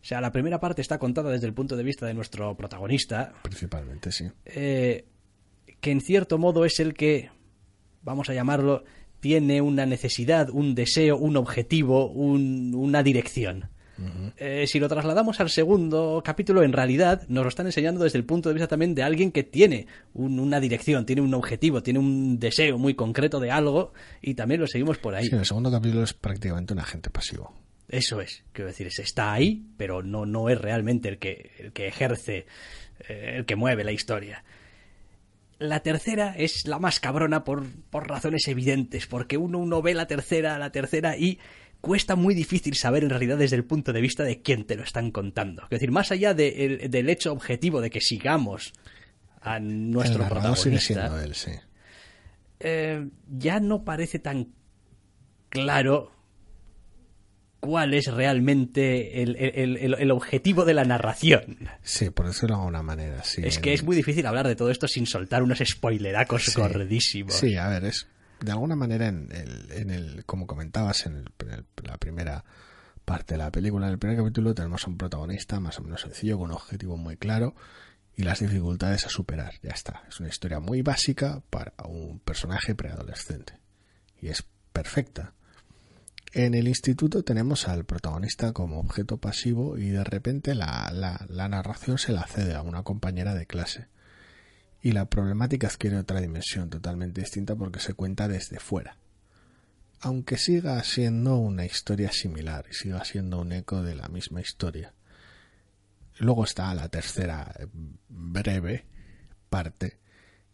[0.02, 3.34] O sea, la primera parte está contada desde el punto de vista de nuestro protagonista,
[3.44, 4.26] Principalmente, sí.
[4.46, 5.06] eh,
[5.88, 7.30] que en cierto modo es el que,
[8.02, 8.84] vamos a llamarlo,
[9.22, 13.70] tiene una necesidad, un deseo, un objetivo, un- una dirección.
[14.36, 18.26] Eh, si lo trasladamos al segundo capítulo, en realidad nos lo están enseñando desde el
[18.26, 22.00] punto de vista también de alguien que tiene un- una dirección, tiene un objetivo, tiene
[22.00, 25.26] un deseo muy concreto de algo y también lo seguimos por ahí.
[25.28, 27.54] Sí, el segundo capítulo es prácticamente un agente pasivo.
[27.88, 31.72] Eso es, quiero decir, es- está ahí, pero no, no es realmente el que, el
[31.72, 32.46] que ejerce,
[33.08, 34.44] eh, el que mueve la historia.
[35.60, 40.06] La tercera es la más cabrona por, por razones evidentes, porque uno, uno ve la
[40.06, 41.40] tercera, la tercera y
[41.82, 44.84] cuesta muy difícil saber en realidad desde el punto de vista de quién te lo
[44.84, 45.64] están contando.
[45.64, 48.74] Es decir, más allá de- el- del hecho objetivo de que sigamos
[49.42, 51.52] a nuestro el sigue protagonista, siendo él, sí.
[52.60, 54.50] eh, ya no parece tan
[55.50, 56.12] claro
[57.60, 61.58] cuál es realmente el, el- el- el objetivo de la narración.
[61.82, 63.42] Sí, por decirlo de alguna manera, sí.
[63.44, 66.60] Es que es muy difícil hablar de todo esto sin soltar unos spoileracos Sí.
[66.60, 67.34] gordísimos.
[67.34, 68.08] Sí, a ver, es
[68.40, 72.44] de alguna manera en el, en el como comentabas en, el- en el- la primera
[73.06, 76.02] parte de la película, en el primer capítulo tenemos a un protagonista más o menos
[76.02, 77.56] sencillo, con un objetivo muy claro
[78.16, 79.54] y las dificultades a superar.
[79.64, 80.04] Ya está.
[80.10, 83.54] Es una historia muy básica para un personaje preadolescente.
[84.22, 84.44] Y es
[84.74, 85.34] perfecta.
[86.34, 91.48] En el instituto tenemos al protagonista como objeto pasivo y de repente la, la, la
[91.48, 93.88] narración se la cede a una compañera de clase
[94.82, 98.98] y la problemática adquiere otra dimensión totalmente distinta porque se cuenta desde fuera.
[100.00, 104.94] Aunque siga siendo una historia similar y siga siendo un eco de la misma historia.
[106.20, 107.68] Luego está la tercera eh,
[108.10, 108.86] breve
[109.50, 109.98] parte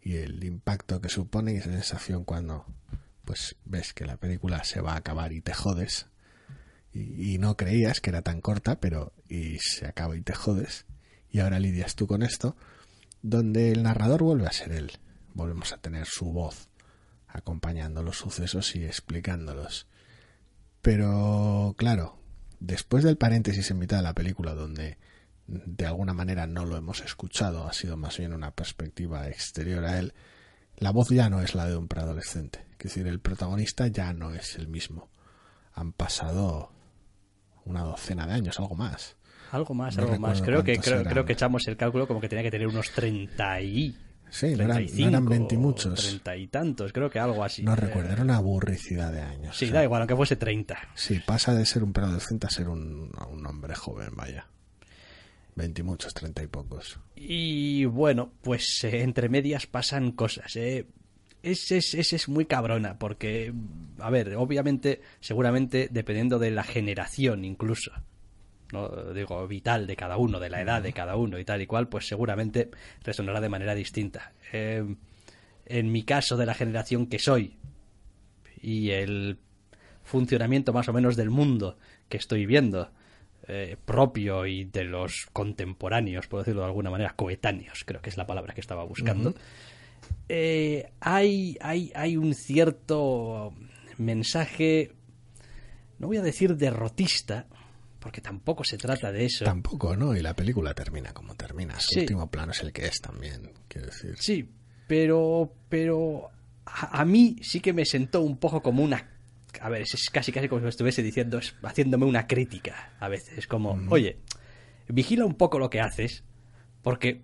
[0.01, 2.65] y el impacto que supone y sensación cuando
[3.25, 6.07] pues ves que la película se va a acabar y te jodes
[6.91, 10.85] y, no creías que era tan corta pero y se acaba y te jodes
[11.31, 12.55] y ahora lidias tú con esto
[13.23, 14.91] donde el narrador vuelve a ser él.
[15.33, 16.67] Volvemos a tener su voz
[17.27, 19.87] acompañando los sucesos y explicándolos.
[20.81, 22.19] Pero, claro,
[22.59, 24.99] después del paréntesis en mitad de la película, donde
[25.47, 29.97] de alguna manera no lo hemos escuchado, ha sido más bien una perspectiva exterior a
[29.97, 30.13] él,
[30.77, 32.65] la voz ya no es la de un preadolescente.
[32.83, 35.09] Es decir, el protagonista ya no es el mismo.
[35.73, 36.69] Han pasado
[37.63, 39.15] una docena de años, algo más.
[39.51, 40.41] Algo más, No algo más.
[40.41, 43.97] Creo que, creo, que echamos el cálculo como que tenía que tener unos 30 y...
[44.29, 46.01] Sí, no eran, no 35, eran 20 y muchos.
[46.01, 47.63] 30 y tantos, creo que algo así.
[47.63, 49.55] No recuerdo, era una aburricidad de años.
[49.55, 50.77] Sí, O sea, da igual, aunque fuese 30.
[50.93, 54.45] Sí, pasa de ser un preadolescente a ser un, un hombre joven, vaya.
[55.55, 56.99] Veinte y muchos, treinta y pocos.
[57.15, 60.53] Y bueno, pues eh, entre medias pasan cosas.
[60.57, 60.85] Eh.
[61.43, 63.53] Es, es muy cabrona, porque,
[63.99, 67.91] a ver, obviamente, seguramente, dependiendo de la generación incluso,
[68.71, 71.67] no digo vital de cada uno, de la edad de cada uno y tal y
[71.67, 72.71] cual, pues seguramente
[73.03, 74.31] resonará de manera distinta.
[74.51, 74.95] Eh,
[75.65, 77.57] en mi caso, de la generación que soy
[78.61, 79.37] y el
[80.03, 81.77] funcionamiento más o menos del mundo
[82.09, 82.91] que estoy viendo,
[83.47, 88.17] eh, propio y de los contemporáneos, por decirlo de alguna manera, coetáneos, creo que es
[88.17, 89.35] la palabra que estaba buscando,
[90.29, 93.53] eh, hay, hay, hay un cierto
[93.97, 94.93] mensaje,
[95.99, 97.47] no voy a decir derrotista,
[97.99, 99.45] porque tampoco se trata de eso.
[99.45, 100.15] Tampoco, ¿no?
[100.15, 101.79] Y la película termina como termina.
[101.79, 104.15] Su último plano es el que es también, quiero decir.
[104.19, 104.49] Sí,
[104.87, 106.29] pero, pero
[106.65, 109.09] a, mí sí que me sentó un poco como una...
[109.61, 113.47] A ver, es casi casi como si estuviese diciendo, haciéndome una crítica a veces.
[113.47, 114.17] Como, oye,
[114.87, 116.23] vigila un poco lo que haces,
[116.81, 117.21] porque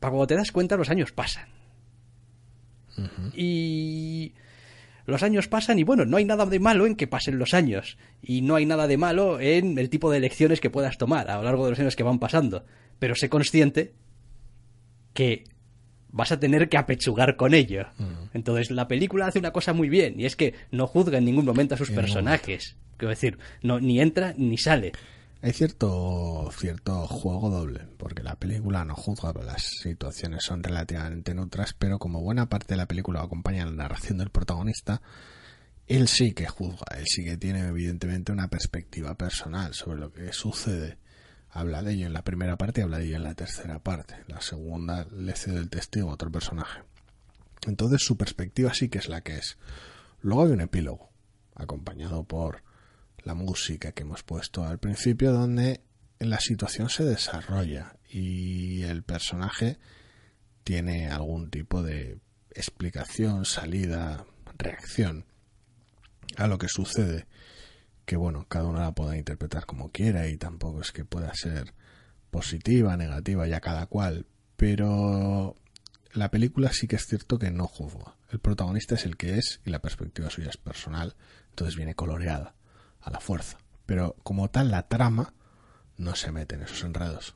[0.00, 1.55] para cuando te das cuenta los años pasan.
[3.34, 4.32] Y
[5.06, 7.96] los años pasan y bueno, no hay nada de malo en que pasen los años.
[8.22, 11.36] Y no hay nada de malo en el tipo de elecciones que puedas tomar a
[11.36, 12.64] lo largo de los años que van pasando.
[12.98, 13.94] Pero sé consciente
[15.14, 15.44] que
[16.08, 17.86] vas a tener que apechugar con ello.
[18.34, 21.44] Entonces la película hace una cosa muy bien y es que no juzga en ningún
[21.44, 22.76] momento a sus personajes.
[22.96, 24.92] Quiero decir, no, ni entra ni sale.
[25.42, 31.74] Hay cierto, cierto juego doble, porque la película no juzga, las situaciones son relativamente neutras,
[31.74, 35.02] pero como buena parte de la película acompaña la narración del protagonista,
[35.86, 40.32] él sí que juzga, él sí que tiene evidentemente una perspectiva personal sobre lo que
[40.32, 40.98] sucede.
[41.50, 44.16] Habla de ello en la primera parte y habla de ello en la tercera parte.
[44.26, 46.80] La segunda le cede el testigo a otro personaje.
[47.66, 49.58] Entonces su perspectiva sí que es la que es.
[50.22, 51.10] Luego hay un epílogo,
[51.54, 52.65] acompañado por
[53.26, 55.80] la música que hemos puesto al principio, donde
[56.20, 59.78] la situación se desarrolla y el personaje
[60.62, 62.20] tiene algún tipo de
[62.52, 64.24] explicación, salida,
[64.56, 65.24] reacción
[66.36, 67.26] a lo que sucede,
[68.04, 71.74] que bueno, cada uno la pueda interpretar como quiera y tampoco es que pueda ser
[72.30, 75.56] positiva, negativa, ya cada cual, pero
[76.12, 78.14] la película sí que es cierto que no juzga.
[78.30, 81.16] El protagonista es el que es y la perspectiva suya es personal,
[81.50, 82.55] entonces viene coloreada
[83.06, 83.58] a la fuerza.
[83.86, 85.32] Pero como tal, la trama
[85.96, 87.34] no se mete en esos enredos.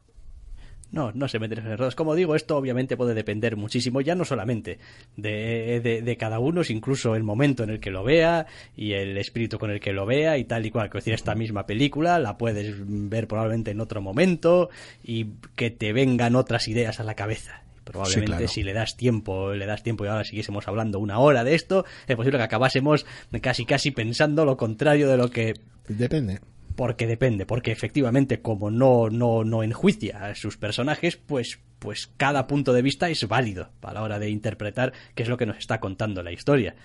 [0.90, 1.94] No, no se mete en esos enredos.
[1.94, 4.78] Como digo, esto obviamente puede depender muchísimo, ya no solamente
[5.16, 9.16] de, de, cada uno, sino incluso el momento en el que lo vea y el
[9.16, 10.90] espíritu con el que lo vea y tal y cual.
[10.90, 14.70] Que decir, esta misma película la puedes ver probablemente en otro momento
[15.04, 17.62] y que te vengan otras ideas a la cabeza.
[17.84, 21.54] Probablemente si le das tiempo, le das tiempo y ahora siguiésemos hablando una hora de
[21.54, 23.06] esto, es posible que acabásemos
[23.40, 25.54] casi casi pensando lo contrario de lo que...
[25.88, 26.40] Depende.
[26.76, 32.46] Porque depende, porque efectivamente como no, no, no enjuicia a sus personajes, pues, pues cada
[32.46, 35.58] punto de vista es válido a la hora de interpretar qué es lo que nos
[35.58, 36.76] está contando la historia.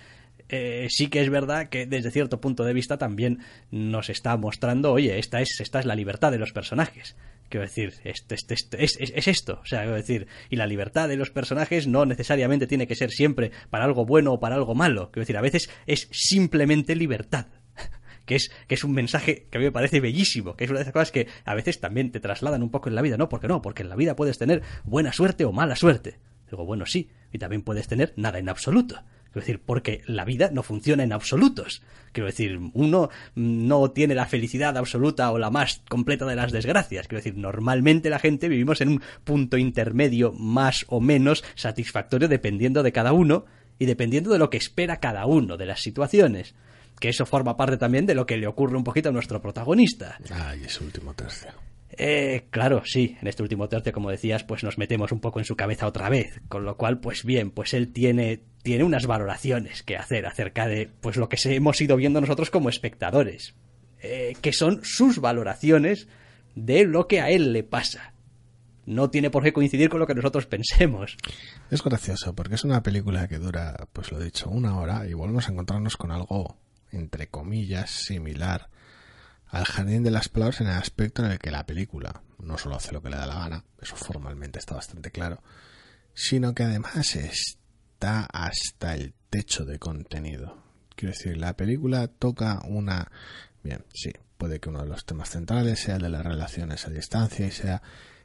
[0.50, 3.40] Eh, sí que es verdad que desde cierto punto de vista también
[3.72, 7.16] nos está mostrando, oye, esta es, esta es la libertad de los personajes.
[7.50, 9.60] Quiero decir, este, este, este es, es, esto.
[9.62, 13.12] O sea, quiero decir, y la libertad de los personajes no necesariamente tiene que ser
[13.12, 15.12] siempre para algo bueno o para algo malo.
[15.12, 17.48] Quiero decir, a veces es simplemente libertad.
[18.26, 20.80] Que es, que es un mensaje que a mí me parece bellísimo, que es una
[20.80, 23.18] de esas cosas que a veces también te trasladan un poco en la vida.
[23.18, 26.18] No, porque no, porque en la vida puedes tener buena suerte o mala suerte.
[26.50, 29.04] Digo, bueno, sí, y también puedes tener nada en absoluto.
[29.36, 31.82] Quiero decir, porque la vida no funciona en absolutos.
[32.14, 37.10] Quiero decir, uno no tiene la felicidad absoluta o la más completa de las desgracias.
[37.10, 42.82] Quiero decir, normalmente la gente vivimos en un punto intermedio más o menos satisfactorio dependiendo
[42.82, 43.44] de cada uno
[43.78, 46.56] y dependiendo de lo que espera cada uno de las situaciones.
[46.98, 50.18] Que eso forma parte también de lo que le ocurre un poquito a nuestro protagonista.
[50.32, 51.50] Ay, ese último tercio.
[51.98, 55.46] Eh, claro, sí, en este último tercio, como decías, pues nos metemos un poco en
[55.46, 59.84] su cabeza otra vez, con lo cual, pues bien, pues él tiene, tiene unas valoraciones
[59.84, 63.54] que hacer acerca de, pues lo que hemos ido viendo nosotros como espectadores,
[64.02, 66.08] eh, que son sus valoraciones
[66.56, 68.16] de lo que a él le pasa.
[68.88, 71.16] No tiene por qué coincidir con lo que nosotros pensemos.
[71.70, 75.14] Es gracioso, porque es una película que dura, pues lo he dicho, una hora y
[75.14, 76.58] volvemos a encontrarnos con algo,
[76.92, 78.72] entre comillas, similar
[79.46, 82.78] al Jardín de las Flores en el aspecto en el que la película no solo
[82.78, 85.44] hace lo que le da la gana, eso formalmente está bastante claro,
[86.16, 87.16] sino que además
[88.06, 90.62] está hasta el techo de contenido.
[90.96, 93.12] Quiero decir, la película toca una...
[93.64, 96.92] Bien, sí, puede que uno de los temas centrales sea el de las relaciones a
[96.92, 97.82] distancia y sea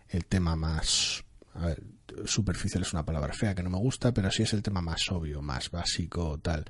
[0.08, 1.24] el tema más...
[1.54, 1.82] A ver,
[2.26, 5.10] superficial es una palabra fea que no me gusta, pero sí es el tema más
[5.10, 6.66] obvio, más básico, tal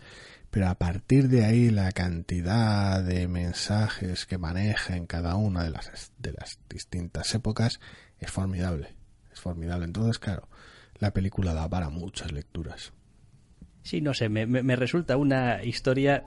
[0.51, 5.70] pero a partir de ahí la cantidad de mensajes que maneja en cada una de
[5.70, 7.79] las, de las distintas épocas
[8.18, 8.96] es formidable,
[9.33, 9.85] es formidable.
[9.85, 10.49] Entonces, claro,
[10.99, 12.92] la película da para muchas lecturas.
[13.83, 16.25] Sí, no sé, me, resulta una historia...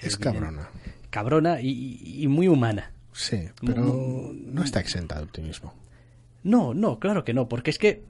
[0.00, 0.68] Es cabrona.
[1.10, 2.92] Cabrona y, muy humana.
[3.12, 5.72] Sí, pero no está exenta de optimismo.
[6.42, 8.04] No, no, claro que no, porque es que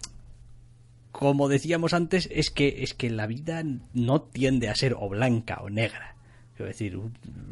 [1.15, 3.63] como decíamos antes, es que, es que la vida
[3.93, 6.17] no tiende a ser o blanca o negra.
[6.57, 6.99] Quiero decir,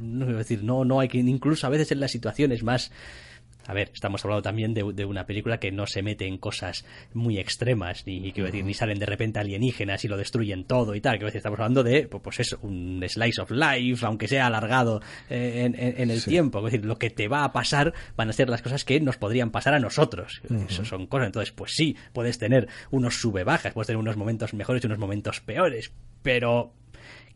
[0.00, 2.90] no, decir, no, no hay que, incluso a veces en las situaciones más
[3.66, 6.84] a ver, estamos hablando también de, una película que no se mete en cosas
[7.14, 11.00] muy extremas, ni, quiero decir, ni salen de repente alienígenas y lo destruyen todo y
[11.00, 11.12] tal.
[11.14, 15.00] Quiero decir, estamos hablando de, pues, pues eso, un slice of life, aunque sea alargado
[15.30, 16.58] eh, en, el tiempo.
[16.58, 19.16] Es decir, lo que te va a pasar van a ser las cosas que nos
[19.16, 20.42] podrían pasar a nosotros.
[20.68, 21.26] Eso son cosas.
[21.26, 25.40] Entonces, pues sí, puedes tener unos sube-bajas, puedes tener unos momentos mejores y unos momentos
[25.40, 25.92] peores,
[26.22, 26.72] pero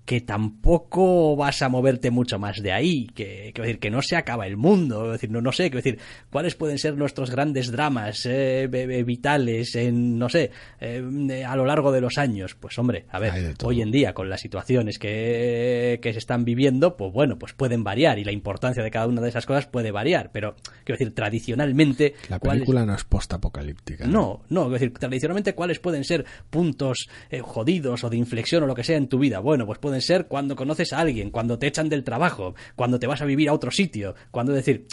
[0.06, 4.46] que tampoco vas a moverte mucho más de ahí, que, decir, que no se acaba
[4.46, 5.98] el mundo, decir, no, no sé, quiero decir,
[6.30, 8.68] cuáles pueden ser nuestros grandes dramas eh,
[9.04, 12.54] vitales en, no sé, eh, a lo largo de los años.
[12.54, 16.96] Pues hombre, a ver, hoy en día con las situaciones que, que se están viviendo,
[16.96, 19.90] pues bueno, pues pueden variar y la importancia de cada una de esas cosas puede
[19.90, 20.54] variar, pero
[20.84, 22.14] quiero decir, tradicionalmente...
[22.28, 24.06] La película no es post-apocalíptica.
[24.06, 28.66] No, no, quiero decir, tradicionalmente cuáles pueden ser puntos eh, jodidos o de inflexión o
[28.66, 29.40] lo que sea en tu vida.
[29.40, 33.06] Bueno, pues pueden ser cuando conoces a alguien, cuando te echan del trabajo, cuando te
[33.06, 34.86] vas a vivir a otro sitio, cuando decir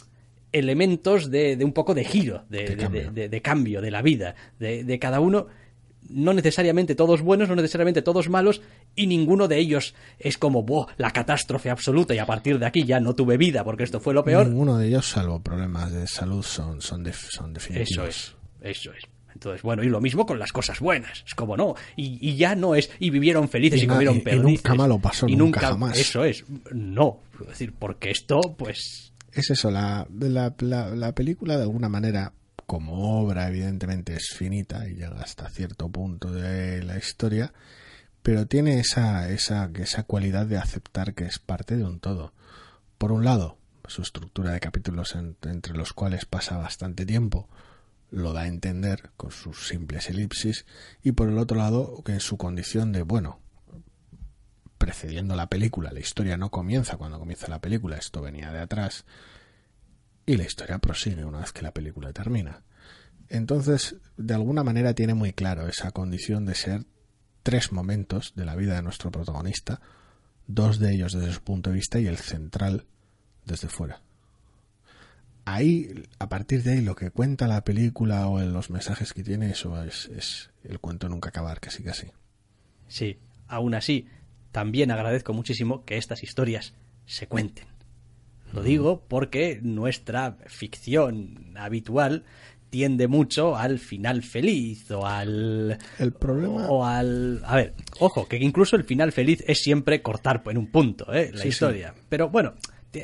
[0.51, 2.75] elementos de, un poco de giro, de,
[3.41, 3.81] cambio.
[3.81, 5.47] de, la vida, de, cada uno
[6.09, 8.61] no necesariamente todos buenos, no necesariamente todos malos,
[8.95, 12.99] y ninguno de ellos es como la catástrofe absoluta y a partir de aquí ya
[12.99, 14.47] no tuve vida porque esto fue lo peor.
[14.47, 17.89] Ninguno de ellos, salvo problemas de salud, son, son, son definitivos.
[17.89, 19.12] Eso es, eso es.
[19.33, 21.23] Entonces, bueno, y lo mismo con las cosas buenas.
[21.25, 21.75] Es como no.
[21.95, 22.89] Y, ya no es.
[22.99, 24.49] Y vivieron felices y, comieron perdices.
[24.49, 25.97] Y nunca malo pasó, y nunca, jamás.
[25.97, 26.43] Eso es.
[26.71, 27.19] No.
[27.41, 29.13] Es decir, porque esto, pues.
[29.31, 29.71] Es eso.
[29.71, 32.33] La, la, la, película, de alguna manera,
[32.65, 37.53] como obra, evidentemente es finita y llega hasta cierto punto de la historia.
[38.21, 42.33] Pero tiene esa, esa, esa cualidad de aceptar que es parte de un todo.
[42.97, 43.57] Por un lado,
[43.87, 47.49] su estructura de capítulos entre los cuales pasa bastante tiempo
[48.13, 50.67] lo da a entender con sus simples elipsis
[51.01, 53.39] y por el otro lado que su condición de bueno
[54.77, 59.05] precediendo la película la historia no comienza cuando comienza la película esto venía de atrás
[60.27, 62.63] y la historia prosigue una vez que la película termina.
[63.29, 66.85] Entonces de alguna manera tiene muy claro esa condición de ser
[67.41, 69.81] tres momentos de la vida de nuestro protagonista
[70.45, 72.85] dos de ellos desde su punto de vista y el central
[73.43, 74.02] desde fuera
[75.45, 79.51] ahí, a partir de ahí, lo que cuenta la película o los mensajes que tiene,
[79.51, 82.07] eso es, el cuento nunca acabar, casi casi.
[82.87, 83.17] Sí,
[83.47, 84.07] aún así,
[84.51, 86.73] también agradezco muchísimo que estas historias
[87.05, 87.65] se cuenten.
[88.51, 92.23] Lo digo porque nuestra ficción habitual
[92.69, 98.37] tiende mucho al final feliz o al el problema o, al a ver ojo que
[98.37, 101.29] incluso el final feliz es siempre cortar en un punto ¿eh?
[101.35, 102.55] la historia pero bueno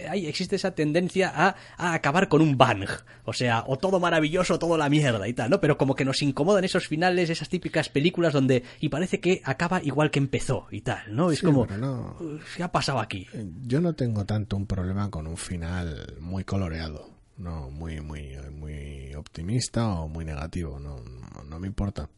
[0.09, 2.85] hay, existe esa tendencia a, acabar con un bang.
[3.25, 5.59] O sea, o todo maravilloso o todo la mierda y tal, ¿no?
[5.59, 8.63] Pero como que nos incomodan esos finales, esas típicas películas donde.
[8.79, 11.31] Y parece que acaba igual que empezó y tal, ¿no?
[11.31, 11.65] Es como.
[11.65, 12.17] No,
[12.55, 13.27] ¿Qué ha pasado aquí?
[13.33, 17.09] Eh, yo no tengo tanto un problema con un final muy coloreado.
[17.37, 20.79] No, muy, muy, muy optimista o muy negativo.
[20.79, 20.99] no,
[21.45, 22.09] no me importa.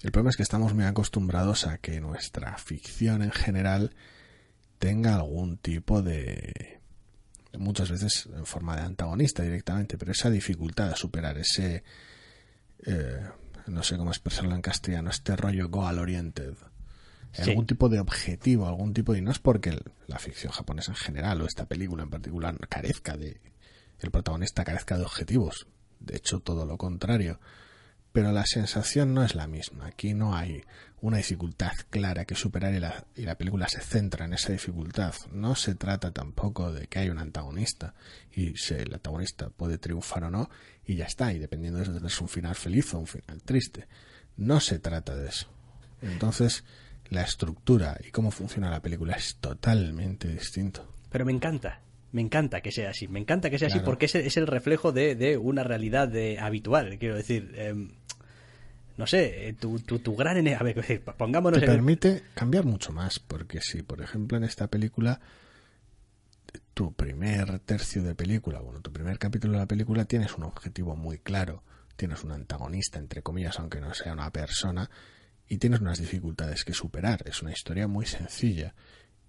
[0.00, 3.92] El problema es que estamos muy acostumbrados a que nuestra ficción en general
[4.78, 6.80] tenga algún tipo de
[7.58, 11.82] muchas veces en forma de antagonista directamente, pero esa dificultad de superar ese
[12.86, 13.20] eh,
[13.66, 16.54] no sé cómo expresarlo en castellano, este rollo goal oriented.
[17.38, 19.18] Algún tipo de objetivo, algún tipo de...
[19.18, 23.16] Y no es porque la ficción japonesa en general o esta película en particular carezca
[23.16, 23.40] de...
[24.00, 25.66] El protagonista carezca de objetivos.
[26.00, 27.38] De hecho, todo lo contrario
[28.12, 29.86] pero la sensación no es la misma.
[29.86, 30.62] Aquí no hay
[31.00, 35.14] una dificultad clara que superar y la, y la, película se centra en esa dificultad.
[35.32, 37.94] No se trata tampoco de que hay un antagonista
[38.32, 40.50] y si el antagonista puede triunfar o no
[40.84, 43.86] y ya está, y dependiendo de si es un final feliz o un final triste.
[44.36, 45.48] No se trata de eso.
[46.00, 46.64] Entonces,
[47.10, 50.92] la estructura y cómo funciona la película es totalmente distinto.
[51.10, 51.82] Pero me encanta,
[52.12, 54.92] me encanta que sea así, me encanta que sea así porque es, es, el reflejo
[54.92, 57.52] de, de una realidad de, habitual, quiero decir.
[57.56, 57.97] Em,
[58.98, 60.36] no sé, eh, tu, tu, tu gran...
[60.48, 61.60] A ver, pongámonos...
[61.60, 65.20] Te permite cambiar mucho más, porque si, por ejemplo, en esta película,
[66.74, 70.96] tu primer tercio de película, bueno, tu primer capítulo de la película, tienes un objetivo
[70.96, 71.62] muy claro,
[71.94, 74.90] tienes un antagonista, entre comillas, aunque no sea una persona,
[75.48, 77.22] y tienes unas dificultades que superar.
[77.24, 78.74] Es una historia muy sencilla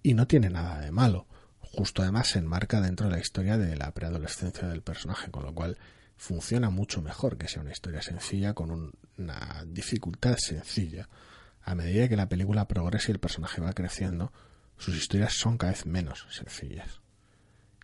[0.02, 1.28] y no tiene nada de malo.
[1.60, 5.54] Justo además se enmarca dentro de la historia de la preadolescencia del personaje, con lo
[5.54, 5.78] cual
[6.16, 11.08] funciona mucho mejor que sea una historia sencilla con una dificultad sencilla.
[11.62, 14.32] A medida que la película progresa y el personaje va creciendo,
[14.76, 17.00] sus historias son cada vez menos sencillas.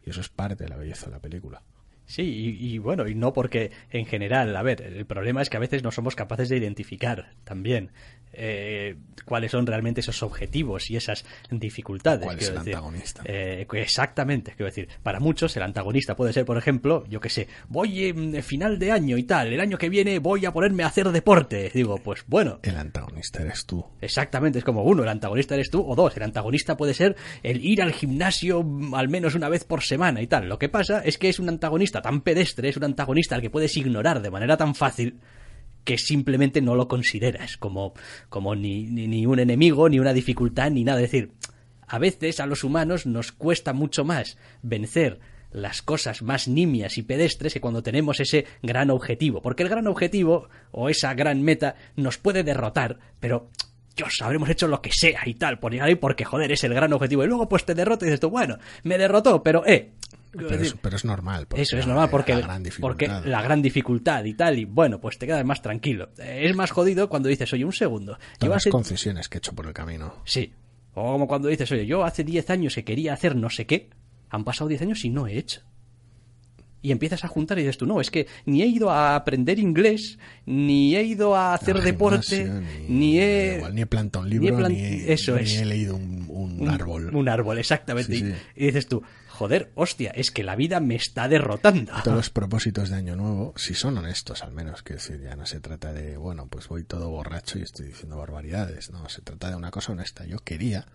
[0.04, 1.62] Y eso es parte de la belleza de la película.
[2.06, 5.56] Sí, y, y, bueno, y no porque en general, a ver, el problema es que
[5.56, 7.90] a veces no somos capaces de identificar también
[8.36, 12.24] eh, cuáles son realmente esos objetivos y esas dificultades.
[12.24, 13.22] ¿Cuál es el antagonista?
[13.24, 17.48] Eh, exactamente, quiero decir, para muchos el antagonista puede ser, por ejemplo, yo que sé,
[17.68, 20.88] voy en final de año y tal, el año que viene voy a ponerme a
[20.88, 21.70] hacer deporte.
[21.74, 22.60] Digo, pues bueno.
[22.62, 23.84] El antagonista eres tú.
[24.00, 27.64] Exactamente, es como uno, el antagonista eres tú, o dos, el antagonista puede ser el
[27.64, 28.64] ir al gimnasio
[28.94, 30.48] al menos una vez por semana y tal.
[30.48, 33.50] Lo que pasa es que es un antagonista tan pedestre, es un antagonista al que
[33.50, 35.18] puedes ignorar de manera tan fácil
[35.86, 37.94] que simplemente no lo consideras como,
[38.28, 41.00] como ni, ni, un enemigo, ni una dificultad, ni nada.
[41.00, 41.30] Es decir,
[41.86, 45.20] a veces a los humanos nos cuesta mucho más vencer
[45.52, 49.40] las cosas más nimias y pedestres que cuando tenemos ese gran objetivo.
[49.40, 53.48] Porque el gran objetivo o esa gran meta nos puede derrotar, pero
[53.96, 57.22] Dios, habremos hecho lo que sea y tal, por porque, joder, es el gran objetivo.
[57.22, 59.92] Y luego, pues te derrota y dices tú, bueno, me derrotó, pero, eh,
[60.36, 61.46] pero, es, pero, es, normal.
[61.56, 65.18] Eso es normal porque la, gran porque la gran dificultad y tal, y bueno, pues
[65.18, 66.10] te quedas más tranquilo.
[66.18, 68.18] Es más jodido cuando dices, oye, un segundo.
[68.38, 70.14] Todas las concesiones que he hecho por el camino.
[70.24, 70.52] Sí.
[70.94, 73.90] O como cuando dices, oye, yo hace 10 años que quería hacer no sé qué,
[74.30, 75.60] han pasado 10 años y no he hecho.
[76.82, 79.58] Y empiezas a juntar y dices tú, no, es que ni he ido a aprender
[79.58, 83.56] inglés, ni he ido a hacer deporte, gimnasio, ni, he...
[83.56, 85.56] igual, ni he plantado un libro, ni he plan- ni, he, eso ni es.
[85.58, 87.14] he leído un, un un árbol.
[87.14, 88.12] Un árbol, exactamente.
[88.14, 88.34] Sí, Y- sí.
[88.54, 89.02] Y, dices tú,
[89.36, 91.92] joder, hostia, es que la vida me está derrotando.
[92.02, 95.46] Todos los propósitos de Año Nuevo, si son honestos al menos, que decir, ya no
[95.46, 99.50] se trata de, bueno, pues voy todo borracho y estoy diciendo barbaridades, no, se trata
[99.50, 100.24] de una cosa honesta.
[100.24, 100.86] Yo quería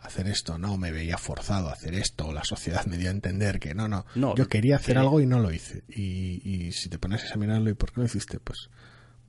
[0.00, 3.12] hacer esto, no me veía forzado a hacer esto, o la sociedad me dio a
[3.12, 5.84] entender que no, no, No, yo quería hacer que- algo y no lo hice.
[5.88, 8.38] Y, y si te pones a examinarlo, ¿y por qué lo hiciste?
[8.40, 8.68] Pues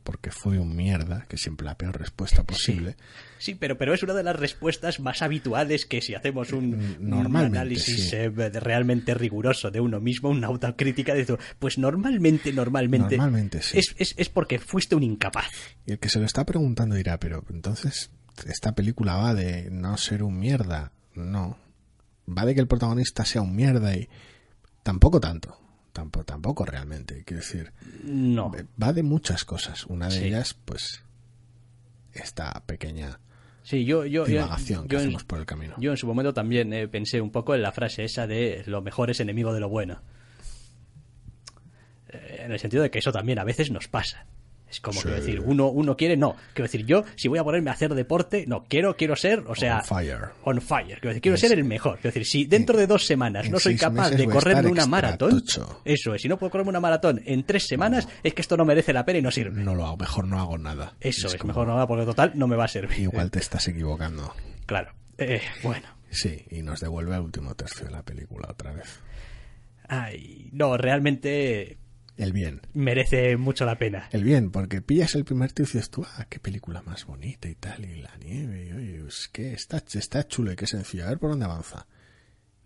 [0.08, 2.96] porque fui un mierda, que es siempre la peor respuesta posible.
[3.40, 7.10] Sí, pero, pero es una de las respuestas más habituales que si hacemos un, un
[7.10, 8.16] Normalmente, análisis sí.
[8.16, 13.80] eh, realmente riguroso de uno mismo, una autocrítica, de pues normalmente, normalmente, Normalmente, sí.
[13.80, 15.52] es, es, es porque fuiste un incapaz.
[15.86, 18.10] Y el que se lo está preguntando dirá, pero entonces,
[18.46, 20.94] ¿esta película va de no ser un mierda?
[21.16, 21.58] No.
[22.30, 24.08] Va de que el protagonista sea un mierda y
[24.84, 25.60] tampoco tanto.
[25.98, 27.24] Tampoco, tampoco realmente.
[27.26, 27.74] Quiero decir,
[28.04, 28.52] No.
[28.82, 29.84] va de muchas cosas.
[29.88, 30.26] Una de Sí.
[30.26, 31.04] ellas, pues,
[32.14, 33.20] esta pequeña
[33.64, 35.74] Sí, yo, yo, yo, divagación que yo en- hacemos por el camino.
[35.80, 38.82] yo en su momento también eh, pensé un poco en la frase esa de lo
[38.84, 40.04] mejor es enemigo de lo bueno.
[42.10, 44.28] Eh, en el sentido de que eso también a veces nos pasa.
[44.70, 45.08] Es como Sí.
[45.08, 46.36] que decir, uno, uno quiere, no.
[46.54, 49.56] Quiero decir, yo, si voy a ponerme a hacer deporte, no, quiero, quiero ser, o
[49.56, 50.20] sea, On fire.
[50.44, 51.00] on fire.
[51.00, 51.94] Quiero decir, quiero Es- ser el mejor.
[52.00, 55.82] Quiero decir, si dentro de dos semanas no soy capaz de correrme una maratón, tocho.
[55.86, 58.66] eso es, si no puedo correrme una maratón en tres semanas, es que esto no
[58.66, 59.62] merece la pena y no sirve.
[59.64, 60.96] No lo hago, mejor no hago nada.
[61.00, 63.00] Eso es, como, mejor no, porque total no me va a servir.
[63.00, 64.34] Igual te estás equivocando.
[64.66, 64.92] Claro.
[65.18, 65.88] Eh, bueno.
[66.10, 69.00] Sí, y nos devuelve al último tercio de la película otra vez.
[69.88, 71.78] Ay, no, realmente
[72.18, 72.62] El bien.
[72.74, 74.10] merece mucho la pena.
[74.12, 77.48] El bien, porque pillas el primer tío y dices tú, ah, qué película más bonita
[77.48, 81.06] y tal, y la nieve, y oye, es que está, está chulo y qué sencillo,
[81.06, 81.86] a ver por dónde avanza.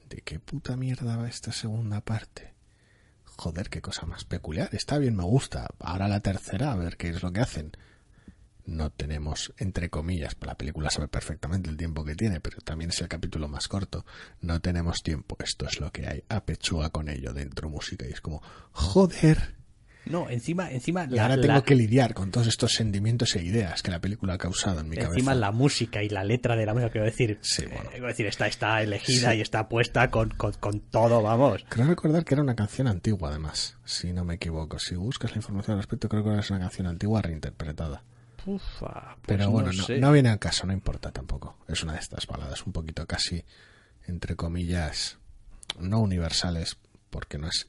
[0.10, 2.54] ¿De qué puta mierda va esta segunda parte?
[3.26, 5.68] Joder, qué cosa más peculiar, está bien, me gusta.
[5.80, 7.72] Ahora la tercera, a ver qué es lo que hacen.
[8.72, 13.02] No tenemos, entre comillas, la película sabe perfectamente el tiempo que tiene, pero también es
[13.02, 14.06] el capítulo más corto.
[14.40, 16.24] No tenemos tiempo, esto es lo que hay.
[16.30, 18.42] Apechuga con ello dentro música y es como,
[18.72, 19.56] joder,
[20.06, 23.44] No, encima, encima y la, ahora la- tengo que lidiar con todos estos sentimientos e
[23.44, 25.36] ideas que la película ha causado en mi encima cabeza.
[25.36, 28.48] la música y la letra de la música, quiero decir, Sí, eh, quiero decir, está,
[28.48, 29.38] está elegida Sí.
[29.38, 31.64] y está puesta con, con, con todo, vamos.
[31.70, 34.80] Creo recordar que era una canción antigua, además, si no me equivoco.
[34.80, 38.04] Si buscas la información al respecto, creo que es una canción antigua reinterpretada.
[38.46, 41.58] Ufa, pues Pero bueno, no, viene al caso, no importa tampoco.
[41.68, 43.44] Es una de estas baladas un poquito casi,
[44.08, 45.18] entre comillas,
[45.80, 46.78] no universales,
[47.10, 47.68] porque no es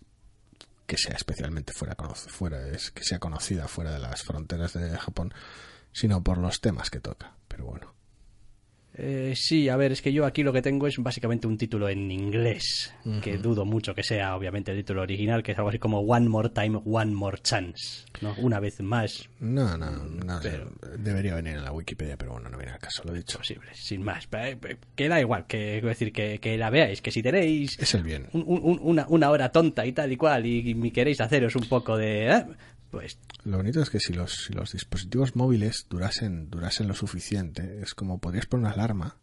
[0.87, 5.33] que sea especialmente fuera, fuera es que sea conocida fuera de las fronteras de Japón,
[5.93, 7.35] sino por los temas que toca.
[7.49, 7.95] Pero bueno.
[8.95, 11.89] Eh, sí, a ver, es que yo aquí lo que tengo es básicamente un título
[11.89, 15.79] en inglés, que dudo mucho que sea obviamente el título original, que es algo así
[15.79, 18.35] como One More Time, One More Chance, ¿no?
[18.39, 20.51] Una vez más, No, no, no sé.
[20.51, 23.39] Pero- Debería venir en la Wikipedia, pero bueno, no viene al caso, lo he dicho.
[23.39, 24.29] posible, sin más.
[24.95, 28.27] Que da igual, que decir que, que la veáis, que si tenéis Es el bien.
[28.35, 31.67] un- un- una, una hora tonta y tal y cual y, y queréis haceros un
[31.67, 32.27] poco de...
[32.31, 32.45] eh,
[32.93, 37.81] pues Lo bonito es que si los, si los dispositivos móviles durasen, durasen lo suficiente,
[37.81, 39.17] es como podrías poner una alarma,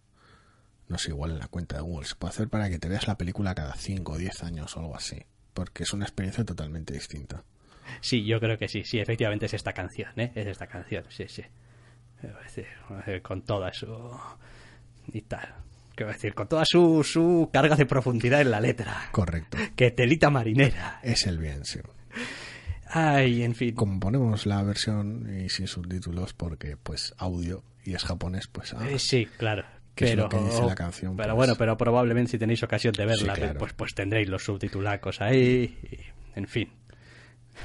[0.87, 3.07] no sé, igual en la cuenta de Google, se puede hacer para que te veas
[3.07, 6.95] la película cada 5 o 10 años o algo así, porque es una experiencia totalmente
[6.95, 7.43] distinta.
[8.01, 10.31] sí, yo creo que sí, sí, efectivamente es esta canción, ¿eh?
[10.33, 11.43] Es esta canción, sí, sí.
[13.21, 13.87] Con toda su...
[15.13, 15.53] y tal.
[15.95, 19.09] Quiero decir, con toda su, su carga de profundidad en la letra.
[19.11, 19.57] Correcto.
[19.75, 20.99] Que telita marinera.
[21.03, 21.79] Es el bien, sí.
[22.89, 23.75] Ay, en fin.
[23.75, 28.87] Como ponemos la versión y sin subtítulos porque pues audio y es japonés, pues ah,
[28.89, 29.63] Eh, sí, claro.
[29.95, 31.15] ¿Qué es pero, lo que dice la canción?
[31.17, 33.59] Pero Pues- bueno, pero probablemente si tenéis ocasión de verla, Sí, claro.
[33.59, 35.77] pues, pues tendréis los subtitulacos ahí.
[35.91, 35.99] y-
[36.39, 36.69] en fin.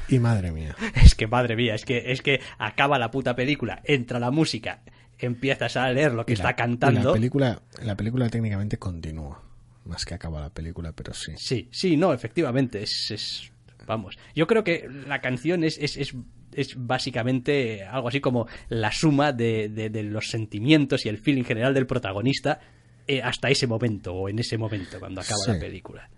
[0.08, 0.74] y madre mía.
[1.12, 4.82] Es que madre mía, es que, es que acaba la puta película, entra la música,
[5.18, 7.10] empiezas a leer lo que Y está la- cantando.
[7.10, 9.40] La película, la película técnicamente continúa.
[9.84, 11.32] Más que acaba la película, pero sí.
[11.36, 13.52] Sí, sí, no, efectivamente, es, es-
[13.87, 14.16] vamos.
[14.35, 16.14] Yo creo que la canción es, es, es,
[16.53, 21.45] es básicamente algo así como la suma de, de- de los sentimientos y el feeling
[21.45, 22.61] general del protagonista
[23.07, 25.53] eh, hasta ese momento, o en ese momento, cuando acaba Sí.
[25.53, 26.09] la película.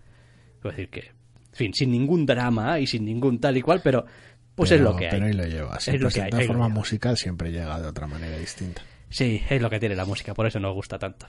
[0.61, 4.05] Quiero decir que, en fin, sin ningún drama y sin ningún tal y cual, pero
[4.55, 5.11] pues Pero- es lo que hay.
[5.11, 5.79] Pero ahí lo lleva.
[5.79, 6.69] Sí, Es lo que de hay, lleva.
[6.69, 8.81] musical siempre llega de otra manera distinta.
[9.09, 11.27] Sí, es lo que tiene la música, por eso nos gusta tanto.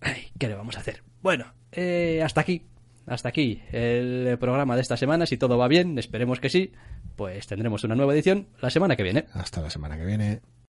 [0.00, 1.02] Ay, ¿qué le vamos a hacer?
[1.22, 2.62] Bueno, eh, hasta aquí.
[3.06, 5.26] Hasta aquí el programa de esta semana.
[5.26, 6.72] Si todo va bien, esperemos que sí,
[7.14, 9.26] pues tendremos una nueva edición la semana que viene.
[9.32, 10.40] Hasta la semana que viene.